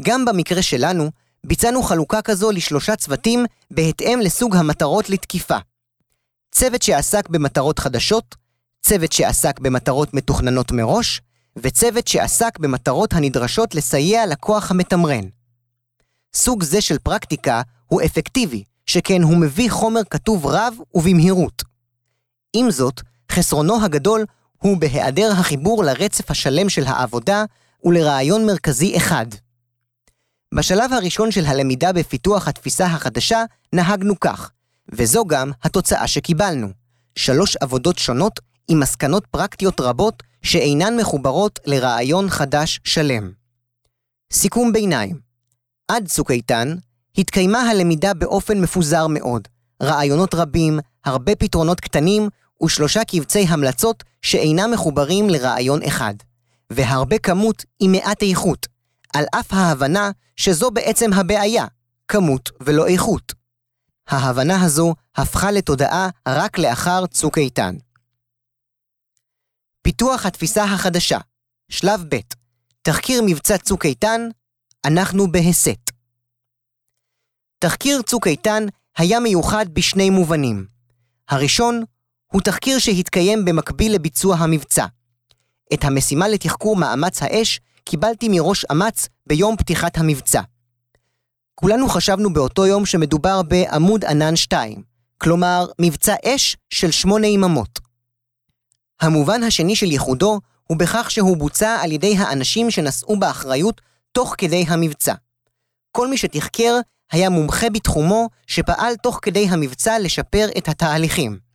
[0.00, 1.10] גם במקרה שלנו,
[1.46, 5.56] ביצענו חלוקה כזו לשלושה צוותים בהתאם לסוג המטרות לתקיפה.
[6.52, 8.34] צוות שעסק במטרות חדשות,
[8.82, 11.20] צוות שעסק במטרות מתוכננות מראש,
[11.56, 15.24] וצוות שעסק במטרות הנדרשות לסייע לכוח המתמרן.
[16.34, 21.62] סוג זה של פרקטיקה הוא אפקטיבי, שכן הוא מביא חומר כתוב רב ובמהירות.
[22.52, 23.00] עם זאת,
[23.32, 24.24] חסרונו הגדול
[24.62, 27.44] הוא בהיעדר החיבור לרצף השלם של העבודה
[27.84, 29.26] ולרעיון מרכזי אחד.
[30.54, 34.50] בשלב הראשון של הלמידה בפיתוח התפיסה החדשה, נהגנו כך,
[34.92, 36.68] וזו גם התוצאה שקיבלנו.
[37.16, 43.32] שלוש עבודות שונות עם מסקנות פרקטיות רבות שאינן מחוברות לרעיון חדש שלם.
[44.32, 45.18] סיכום ביניים
[45.88, 46.74] עד צוק איתן,
[47.18, 49.48] התקיימה הלמידה באופן מפוזר מאוד,
[49.82, 52.28] רעיונות רבים, הרבה פתרונות קטנים
[52.62, 56.14] ושלושה קבצי המלצות שאינם מחוברים לרעיון אחד,
[56.70, 58.66] והרבה כמות עם מעט איכות,
[59.14, 61.66] על אף ההבנה שזו בעצם הבעיה,
[62.08, 63.32] כמות ולא איכות.
[64.08, 67.74] ההבנה הזו הפכה לתודעה רק לאחר צוק איתן.
[69.82, 71.18] פיתוח התפיסה החדשה,
[71.70, 72.16] שלב ב',
[72.82, 74.20] תחקיר מבצע צוק איתן,
[74.86, 75.90] אנחנו בהסת.
[77.58, 78.62] תחקיר צוק איתן
[78.96, 80.66] היה מיוחד בשני מובנים.
[81.28, 81.82] הראשון
[82.32, 84.86] הוא תחקיר שהתקיים במקביל לביצוע המבצע.
[85.74, 90.40] את המשימה לתחקור מאמץ האש קיבלתי מראש אמ"ץ ביום פתיחת המבצע.
[91.54, 94.82] כולנו חשבנו באותו יום שמדובר בעמוד ענן 2,
[95.18, 97.78] כלומר מבצע אש של שמונה יממות.
[99.00, 103.80] המובן השני של ייחודו הוא בכך שהוא בוצע על ידי האנשים שנשאו באחריות
[104.12, 105.14] תוך כדי המבצע.
[105.92, 106.78] כל מי שתחקר
[107.12, 111.49] היה מומחה בתחומו שפעל תוך כדי המבצע לשפר את התהליכים.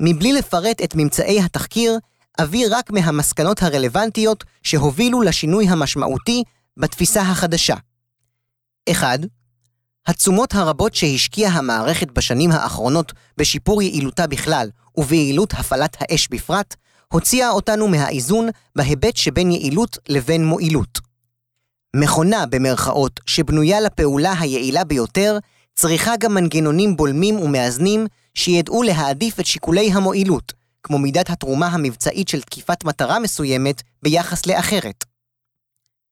[0.00, 1.98] מבלי לפרט את ממצאי התחקיר,
[2.42, 6.42] אביא רק מהמסקנות הרלוונטיות שהובילו לשינוי המשמעותי
[6.76, 7.76] בתפיסה החדשה.
[8.90, 9.20] 1.
[10.06, 16.76] התשומות הרבות שהשקיעה המערכת בשנים האחרונות בשיפור יעילותה בכלל וביעילות הפעלת האש בפרט,
[17.12, 20.98] הוציאה אותנו מהאיזון בהיבט שבין יעילות לבין מועילות.
[21.96, 25.38] מכונה במרכאות שבנויה לפעולה היעילה ביותר,
[25.74, 30.52] צריכה גם מנגנונים בולמים ומאזנים שידעו להעדיף את שיקולי המועילות,
[30.82, 35.04] כמו מידת התרומה המבצעית של תקיפת מטרה מסוימת ביחס לאחרת.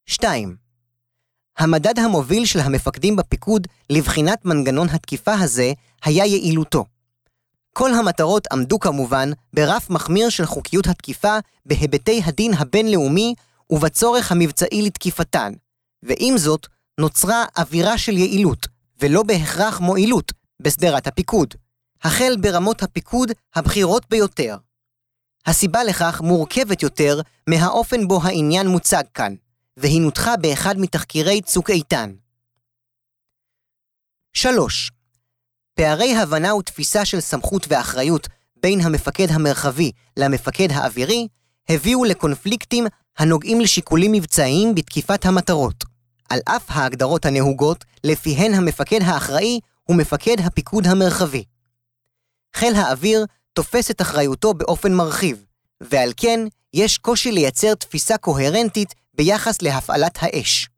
[0.06, 0.56] 2.
[1.58, 5.72] המדד המוביל של המפקדים בפיקוד לבחינת מנגנון התקיפה הזה
[6.04, 6.84] היה יעילותו.
[7.72, 13.34] כל המטרות עמדו כמובן ברף מחמיר של חוקיות התקיפה בהיבטי הדין הבינלאומי
[13.70, 15.52] ובצורך המבצעי לתקיפתן,
[16.02, 16.66] ועם זאת
[17.00, 18.66] נוצרה אווירה של יעילות,
[19.00, 21.54] ולא בהכרח מועילות, בשדרת הפיקוד,
[22.02, 24.56] החל ברמות הפיקוד הבכירות ביותר.
[25.46, 29.34] הסיבה לכך מורכבת יותר מהאופן בו העניין מוצג כאן,
[29.76, 32.12] והיא נותחה באחד מתחקירי צוק איתן.
[34.32, 34.90] 3.
[35.74, 38.28] פערי הבנה ותפיסה של סמכות ואחריות
[38.62, 41.28] בין המפקד המרחבי למפקד האווירי
[41.68, 42.86] הביאו לקונפליקטים
[43.18, 45.84] הנוגעים לשיקולים מבצעיים בתקיפת המטרות.
[46.28, 51.44] על אף ההגדרות הנהוגות, לפיהן המפקד האחראי הוא מפקד הפיקוד המרחבי.
[52.56, 55.44] חיל האוויר תופס את אחריותו באופן מרחיב,
[55.80, 56.40] ועל כן
[56.74, 60.68] יש קושי לייצר תפיסה קוהרנטית ביחס להפעלת האש.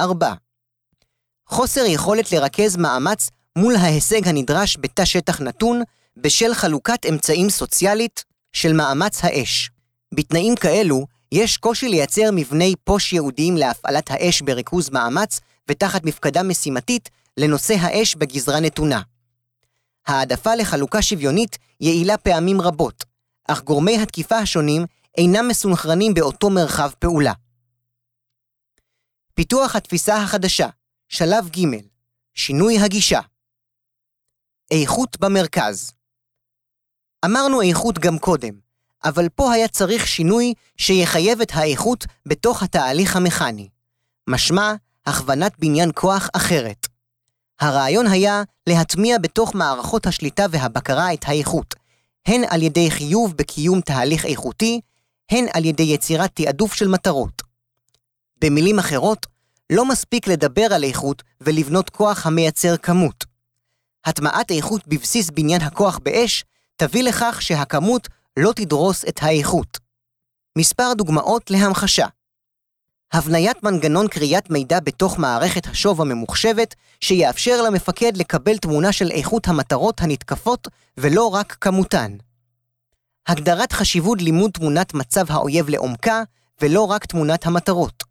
[0.00, 0.32] 4.
[1.46, 3.28] חוסר יכולת לרכז מאמץ
[3.58, 5.82] מול ההישג הנדרש בתא שטח נתון
[6.16, 9.70] בשל חלוקת אמצעים סוציאלית של מאמץ האש.
[10.14, 17.08] בתנאים כאלו, יש קושי לייצר מבני פוש ייעודיים להפעלת האש בריכוז מאמץ ותחת מפקדה משימתית
[17.36, 19.00] לנושא האש בגזרה נתונה.
[20.06, 23.04] העדפה לחלוקה שוויונית יעילה פעמים רבות,
[23.48, 24.86] אך גורמי התקיפה השונים
[25.18, 27.32] אינם מסונכרנים באותו מרחב פעולה.
[29.34, 30.68] פיתוח התפיסה החדשה,
[31.08, 31.66] שלב ג'
[32.34, 33.20] שינוי הגישה.
[34.70, 35.92] איכות במרכז.
[37.24, 38.54] אמרנו איכות גם קודם,
[39.04, 43.68] אבל פה היה צריך שינוי שיחייב את האיכות בתוך התהליך המכני.
[44.26, 44.74] משמע,
[45.06, 46.93] הכוונת בניין כוח אחרת.
[47.60, 51.74] הרעיון היה להטמיע בתוך מערכות השליטה והבקרה את האיכות,
[52.26, 54.80] הן על ידי חיוב בקיום תהליך איכותי,
[55.30, 57.42] הן על ידי יצירת תעדוף של מטרות.
[58.40, 59.26] במילים אחרות,
[59.72, 63.24] לא מספיק לדבר על איכות ולבנות כוח המייצר כמות.
[64.04, 66.44] הטמעת איכות בבסיס בניין הכוח באש
[66.76, 69.78] תביא לכך שהכמות לא תדרוס את האיכות.
[70.58, 72.06] מספר דוגמאות להמחשה.
[73.14, 80.00] הבניית מנגנון קריאת מידע בתוך מערכת השוב הממוחשבת, שיאפשר למפקד לקבל תמונה של איכות המטרות
[80.00, 82.16] הנתקפות ולא רק כמותן.
[83.26, 86.22] הגדרת חשיבות לימוד תמונת מצב האויב לעומקה,
[86.62, 88.04] ולא רק תמונת המטרות.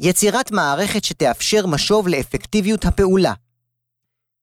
[0.00, 3.32] יצירת מערכת שתאפשר משוב לאפקטיביות הפעולה.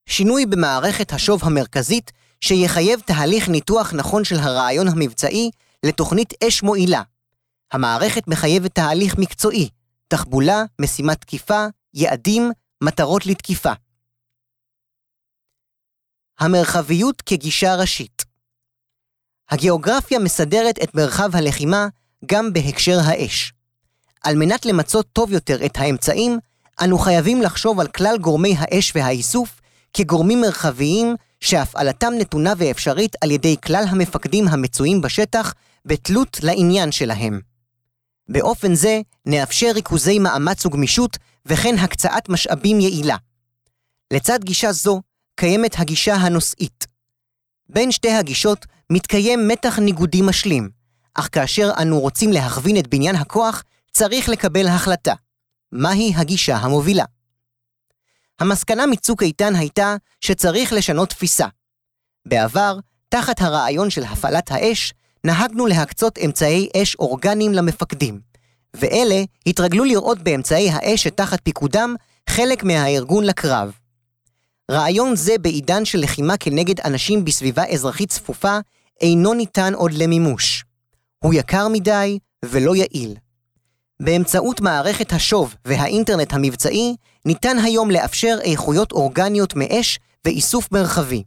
[0.05, 5.51] שינוי במערכת השוב המרכזית, שיחייב תהליך ניתוח נכון של הרעיון המבצעי
[5.83, 7.01] לתוכנית אש מועילה.
[7.73, 9.69] המערכת מחייבת תהליך מקצועי,
[10.07, 12.51] תחבולה, משימת תקיפה, יעדים,
[12.83, 13.71] מטרות לתקיפה.
[16.39, 18.25] המרחביות כגישה ראשית
[19.49, 21.87] הגיאוגרפיה מסדרת את מרחב הלחימה
[22.25, 23.53] גם בהקשר האש.
[24.23, 26.39] על מנת למצות טוב יותר את האמצעים,
[26.83, 29.61] אנו חייבים לחשוב על כלל גורמי האש והאיסוף
[29.93, 35.53] כגורמים מרחביים שהפעלתם נתונה ואפשרית על ידי כלל המפקדים המצויים בשטח
[35.85, 37.52] בתלות לעניין שלהם.
[38.29, 43.17] באופן זה נאפשר ריכוזי מאמץ וגמישות וכן הקצאת משאבים יעילה.
[44.13, 45.01] לצד גישה זו
[45.35, 46.87] קיימת הגישה הנושאית.
[47.69, 50.69] בין שתי הגישות מתקיים מתח ניגודי משלים,
[51.13, 55.13] אך כאשר אנו רוצים להכווין את בניין הכוח, צריך לקבל החלטה.
[55.71, 57.05] מהי הגישה המובילה?
[58.39, 61.47] המסקנה מצוק איתן הייתה שצריך לשנות תפיסה.
[62.25, 64.93] בעבר, תחת הרעיון של הפעלת האש,
[65.23, 68.19] נהגנו להקצות אמצעי אש אורגניים למפקדים,
[68.73, 71.95] ואלה התרגלו לראות באמצעי האש שתחת פיקודם
[72.29, 73.71] חלק מהארגון לקרב.
[74.71, 78.57] רעיון זה בעידן של לחימה כנגד אנשים בסביבה אזרחית צפופה,
[79.01, 80.63] אינו ניתן עוד למימוש.
[81.19, 83.15] הוא יקר מדי ולא יעיל.
[83.99, 86.95] באמצעות מערכת השוב והאינטרנט המבצעי,
[87.25, 91.23] ניתן היום לאפשר איכויות אורגניות מאש ואיסוף מרחבי.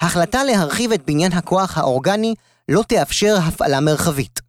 [0.00, 2.34] החלטה להרחיב את בניין הכוח האורגני
[2.68, 4.40] לא תאפשר הפעלה מרחבית.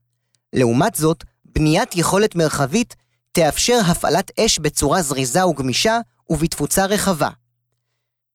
[0.54, 2.96] לעומת זאת, בניית יכולת מרחבית
[3.32, 6.00] תאפשר הפעלת אש בצורה זריזה וגמישה
[6.30, 7.30] ובתפוצה רחבה.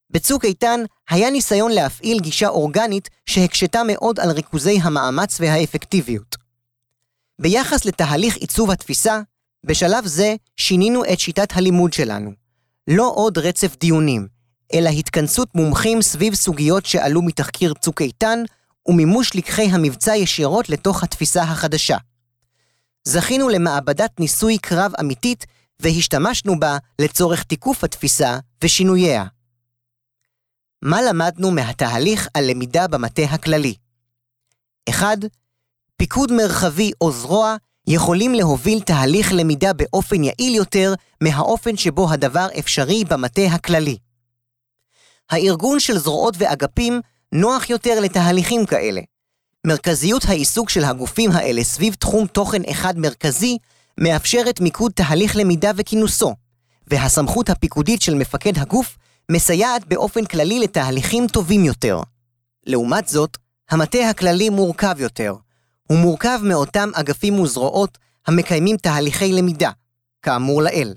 [0.09, 0.79] בצוק איתן
[1.09, 6.35] היה ניסיון להפעיל גישה אורגנית שהקשתה מאוד על ריכוזי המאמץ והאפקטיביות.
[7.39, 9.21] ביחס לתהליך עיצוב התפיסה,
[9.63, 12.31] בשלב זה שינינו את שיטת הלימוד שלנו.
[12.87, 14.27] לא עוד רצף דיונים,
[14.73, 18.43] אלא התכנסות מומחים סביב סוגיות שעלו מתחקיר צוק איתן,
[18.87, 21.97] ומימוש לקחי המבצע ישירות לתוך התפיסה החדשה.
[23.03, 25.45] זכינו למעבדת ניסוי קרב אמיתית,
[25.79, 29.25] והשתמשנו בה לצורך תיקוף התפיסה ושינוייה.
[30.81, 33.75] מה למדנו מהתהליך הלמידה במטה הכללי?
[34.89, 35.17] 1.
[35.97, 37.55] פיקוד מרחבי או זרוע
[37.87, 43.97] יכולים להוביל תהליך למידה באופן יעיל יותר מהאופן שבו הדבר אפשרי במטה הכללי.
[45.29, 47.01] הארגון של זרועות ואגפים
[47.33, 49.01] נוח יותר לתהליכים כאלה.
[49.67, 53.57] מרכזיות העיסוק של הגופים האלה סביב תחום תוכן אחד מרכזי
[53.99, 56.35] מאפשרת מיקוד תהליך למידה וכינוסו,
[56.87, 58.97] והסמכות הפיקודית של מפקד הגוף
[59.31, 61.99] מסייעת באופן כללי לתהליכים טובים יותר.
[62.65, 63.37] לעומת זאת,
[63.69, 65.35] המטה הכללי מורכב יותר.
[65.87, 69.71] הוא מורכב מאותם אגפים וזרועות המקיימים תהליכי למידה,
[70.21, 70.93] כאמור לעיל.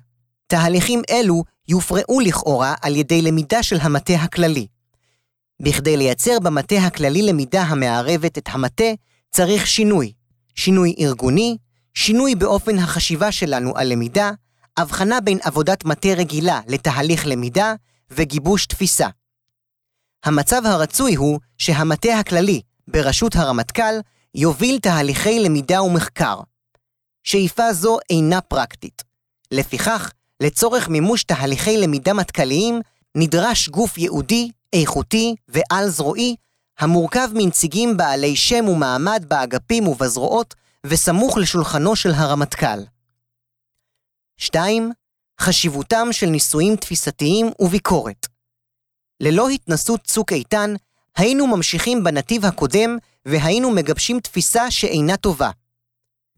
[0.46, 4.66] תהליכים אלו יופרעו לכאורה על ידי למידה של המטה הכללי.
[5.62, 8.84] בכדי לייצר במטה הכללי למידה המערבת את המטה,
[9.30, 10.12] צריך שינוי.
[10.54, 11.56] שינוי ארגוני,
[11.94, 14.30] שינוי באופן החשיבה שלנו על למידה,
[14.76, 17.74] הבחנה בין עבודת מטה רגילה לתהליך למידה,
[18.10, 19.08] וגיבוש תפיסה.
[20.24, 23.94] המצב הרצוי הוא שהמטה הכללי, בראשות הרמטכ"ל,
[24.34, 26.40] יוביל תהליכי למידה ומחקר.
[27.24, 29.02] שאיפה זו אינה פרקטית.
[29.50, 30.10] לפיכך,
[30.42, 32.80] לצורך מימוש תהליכי למידה מטכ"ליים,
[33.14, 36.36] נדרש גוף ייעודי, איכותי ועל-זרועי,
[36.78, 40.54] המורכב מנציגים בעלי שם ומעמד באגפים ובזרועות,
[40.86, 42.78] וסמוך לשולחנו של הרמטכ"ל.
[44.36, 44.92] 2.
[45.40, 48.26] חשיבותם של ניסויים תפיסתיים וביקורת.
[49.20, 50.74] ללא התנסות צוק איתן,
[51.16, 55.50] היינו ממשיכים בנתיב הקודם והיינו מגבשים תפיסה שאינה טובה.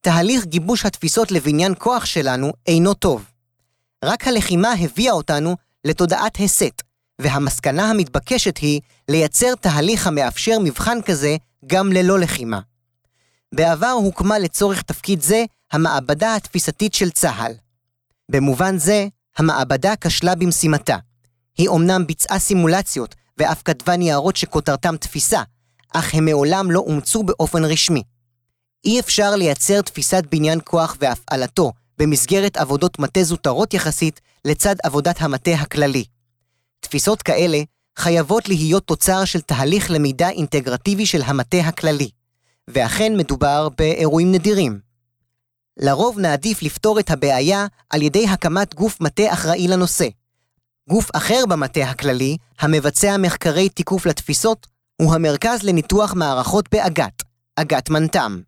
[0.00, 3.30] תהליך גיבוש התפיסות לבניין כוח שלנו אינו טוב.
[4.04, 6.82] רק הלחימה הביאה אותנו לתודעת הסת,
[7.20, 12.60] והמסקנה המתבקשת היא לייצר תהליך המאפשר מבחן כזה גם ללא לחימה.
[13.54, 17.52] בעבר הוקמה לצורך תפקיד זה המעבדה התפיסתית של צה"ל.
[18.30, 19.06] במובן זה,
[19.38, 20.96] המעבדה כשלה במשימתה.
[21.58, 25.42] היא אומנם ביצעה סימולציות ואף כתבה ניירות שכותרתם תפיסה,
[25.94, 28.02] אך הם מעולם לא אומצו באופן רשמי.
[28.84, 35.54] אי אפשר לייצר תפיסת בניין כוח והפעלתו במסגרת עבודות מטה זוטרות יחסית לצד עבודת המטה
[35.54, 36.04] הכללי.
[36.80, 37.58] תפיסות כאלה
[37.98, 42.10] חייבות להיות תוצר של תהליך למידה אינטגרטיבי של המטה הכללי,
[42.68, 44.80] ואכן מדובר באירועים נדירים.
[45.80, 50.08] לרוב נעדיף לפתור את הבעיה על ידי הקמת גוף מטה אחראי לנושא.
[50.88, 54.66] גוף אחר במטה הכללי, המבצע מחקרי תיקוף לתפיסות,
[55.02, 57.22] הוא המרכז לניתוח מערכות באג"ת,
[57.56, 58.40] אג"ת מנת"ם.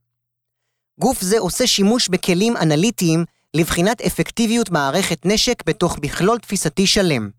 [1.00, 3.24] גוף זה עושה שימוש בכלים אנליטיים
[3.54, 7.30] לבחינת אפקטיביות מערכת נשק בתוך מכלול תפיסתי שלם.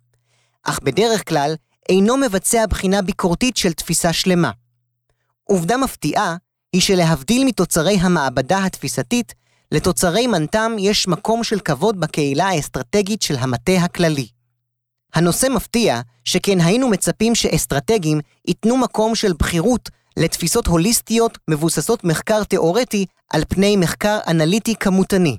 [0.63, 1.55] אך בדרך כלל
[1.89, 4.51] אינו מבצע בחינה ביקורתית של תפיסה שלמה.
[5.43, 6.35] עובדה מפתיעה
[6.73, 9.33] היא שלהבדיל מתוצרי המעבדה התפיסתית,
[9.71, 14.27] לתוצרי מנת"ם יש מקום של כבוד בקהילה האסטרטגית של המטה הכללי.
[15.13, 23.05] הנושא מפתיע, שכן היינו מצפים שאסטרטגים ייתנו מקום של בכירות לתפיסות הוליסטיות מבוססות מחקר תאורטי
[23.33, 25.37] על פני מחקר אנליטי כמותני.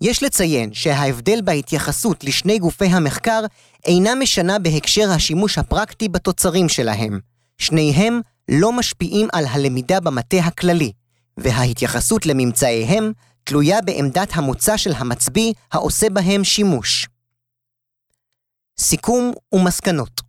[0.00, 3.40] יש לציין שההבדל בהתייחסות לשני גופי המחקר
[3.86, 7.20] אינה משנה בהקשר השימוש הפרקטי בתוצרים שלהם.
[7.58, 8.20] שניהם
[8.50, 10.92] לא משפיעים על הלמידה במטה הכללי,
[11.36, 13.12] וההתייחסות לממצאיהם
[13.44, 17.08] תלויה בעמדת המוצא של המצביא העושה בהם שימוש.
[18.78, 20.20] סיכום ומסקנות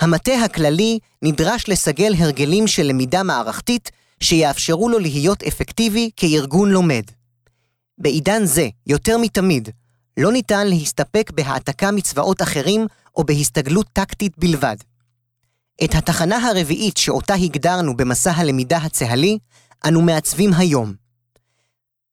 [0.00, 3.90] המטה הכללי נדרש לסגל הרגלים של למידה מערכתית
[4.20, 7.02] שיאפשרו לו להיות אפקטיבי כארגון לומד.
[8.00, 9.68] בעידן זה, יותר מתמיד,
[10.16, 12.86] לא ניתן להסתפק בהעתקה מצבאות אחרים
[13.16, 14.76] או בהסתגלות טקטית בלבד.
[15.84, 19.38] את התחנה הרביעית שאותה הגדרנו במסע הלמידה הצה"לי,
[19.88, 20.94] אנו מעצבים היום.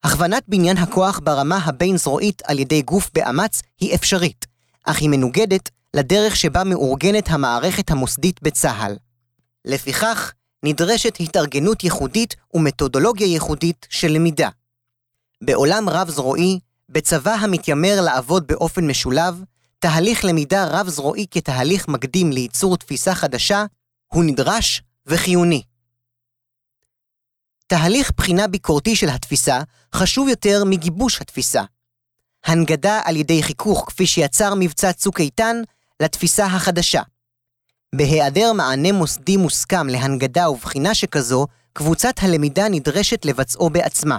[0.03, 4.45] הכוונת בניין הכוח ברמה הבין-זרועית על ידי גוף באמ"ץ היא אפשרית,
[4.83, 8.95] אך היא מנוגדת לדרך שבה מאורגנת המערכת המוסדית בצה"ל.
[9.65, 10.33] לפיכך,
[10.63, 14.49] נדרשת התארגנות ייחודית ומתודולוגיה ייחודית של למידה.
[15.43, 16.59] בעולם רב-זרועי,
[16.89, 19.43] בצבא המתיימר לעבוד באופן משולב,
[19.79, 23.65] תהליך למידה רב-זרועי כתהליך מקדים לייצור תפיסה חדשה,
[24.07, 25.61] הוא נדרש וחיוני.
[27.67, 29.59] תהליך בחינה ביקורתי של התפיסה
[29.95, 31.63] חשוב יותר מגיבוש התפיסה.
[32.45, 35.61] הנגדה על ידי חיכוך כפי שיצר מבצע צוק איתן
[35.99, 37.01] לתפיסה החדשה.
[37.95, 44.17] בהיעדר מענה מוסדי מוסכם להנגדה ובחינה שכזו, קבוצת הלמידה נדרשת לבצעו בעצמה.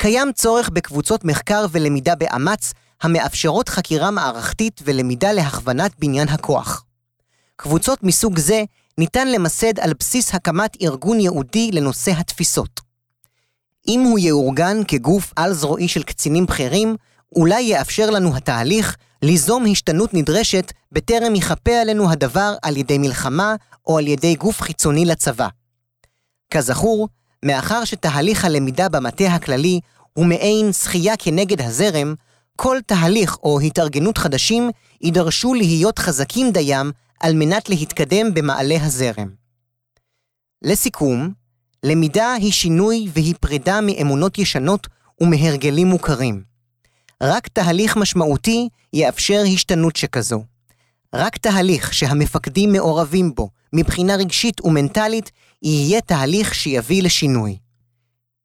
[0.00, 2.72] קיים צורך בקבוצות מחקר ולמידה באמ"ץ
[3.02, 6.84] המאפשרות חקירה מערכתית ולמידה להכוונת בניין הכוח.
[7.56, 8.64] קבוצות מסוג זה
[8.98, 12.80] ניתן למסד על בסיס הקמת ארגון ייעודי לנושא התפיסות.
[13.88, 16.96] אם הוא יאורגן כגוף על-זרועי של קצינים בכירים,
[17.36, 23.98] אולי יאפשר לנו התהליך ליזום השתנות נדרשת בטרם יכפה עלינו הדבר על ידי מלחמה או
[23.98, 25.48] על ידי גוף חיצוני לצבא.
[26.50, 27.08] כזכור,
[27.44, 29.80] מאחר שתהליך הלמידה במטה הכללי
[30.12, 32.14] הוא מעין שחייה כנגד הזרם,
[32.56, 34.70] כל תהליך או התארגנות חדשים
[35.00, 39.28] יידרשו להיות חזקים דיים על מנת להתקדם במעלה הזרם.
[40.62, 41.32] לסיכום,
[41.82, 44.86] למידה היא שינוי והיא פרידה מאמונות ישנות
[45.20, 46.42] ומהרגלים מוכרים.
[47.22, 50.44] רק תהליך משמעותי יאפשר השתנות שכזו.
[51.14, 55.30] רק תהליך שהמפקדים מעורבים בו מבחינה רגשית ומנטלית
[55.62, 57.58] יהיה תהליך שיביא לשינוי.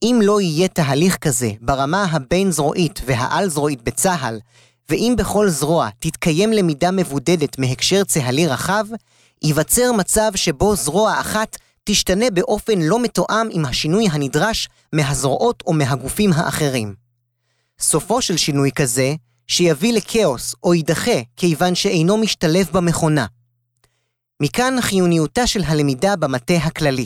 [0.04, 4.40] אם לא יהיה תהליך כזה ברמה הבין-זרועית והעל-זרועית בצה"ל,
[4.90, 8.86] ואם בכל זרוע תתקיים למידה מבודדת מהקשר צה"לי רחב,
[9.44, 16.34] ייווצר מצב שבו זרוע אחת תשתנה באופן לא מתואם עם השינוי הנדרש מהזרועות או מהגופים
[16.34, 16.94] האחרים.
[17.80, 19.16] סופו של שינוי כזה,
[19.48, 23.26] שיביא לכאוס או יידחה כיוון שאינו משתלב במכונה.
[24.42, 27.06] מכאן חיוניותה של הלמידה במטה הכללי.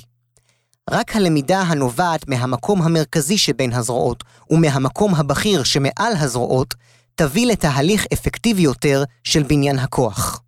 [0.89, 6.73] רק הלמידה הנובעת מהמקום המרכזי שבין הזרועות ומהמקום הבכיר שמעל הזרועות,
[7.15, 10.41] תביא לתהליך אפקטיבי יותר של בניין הכוח.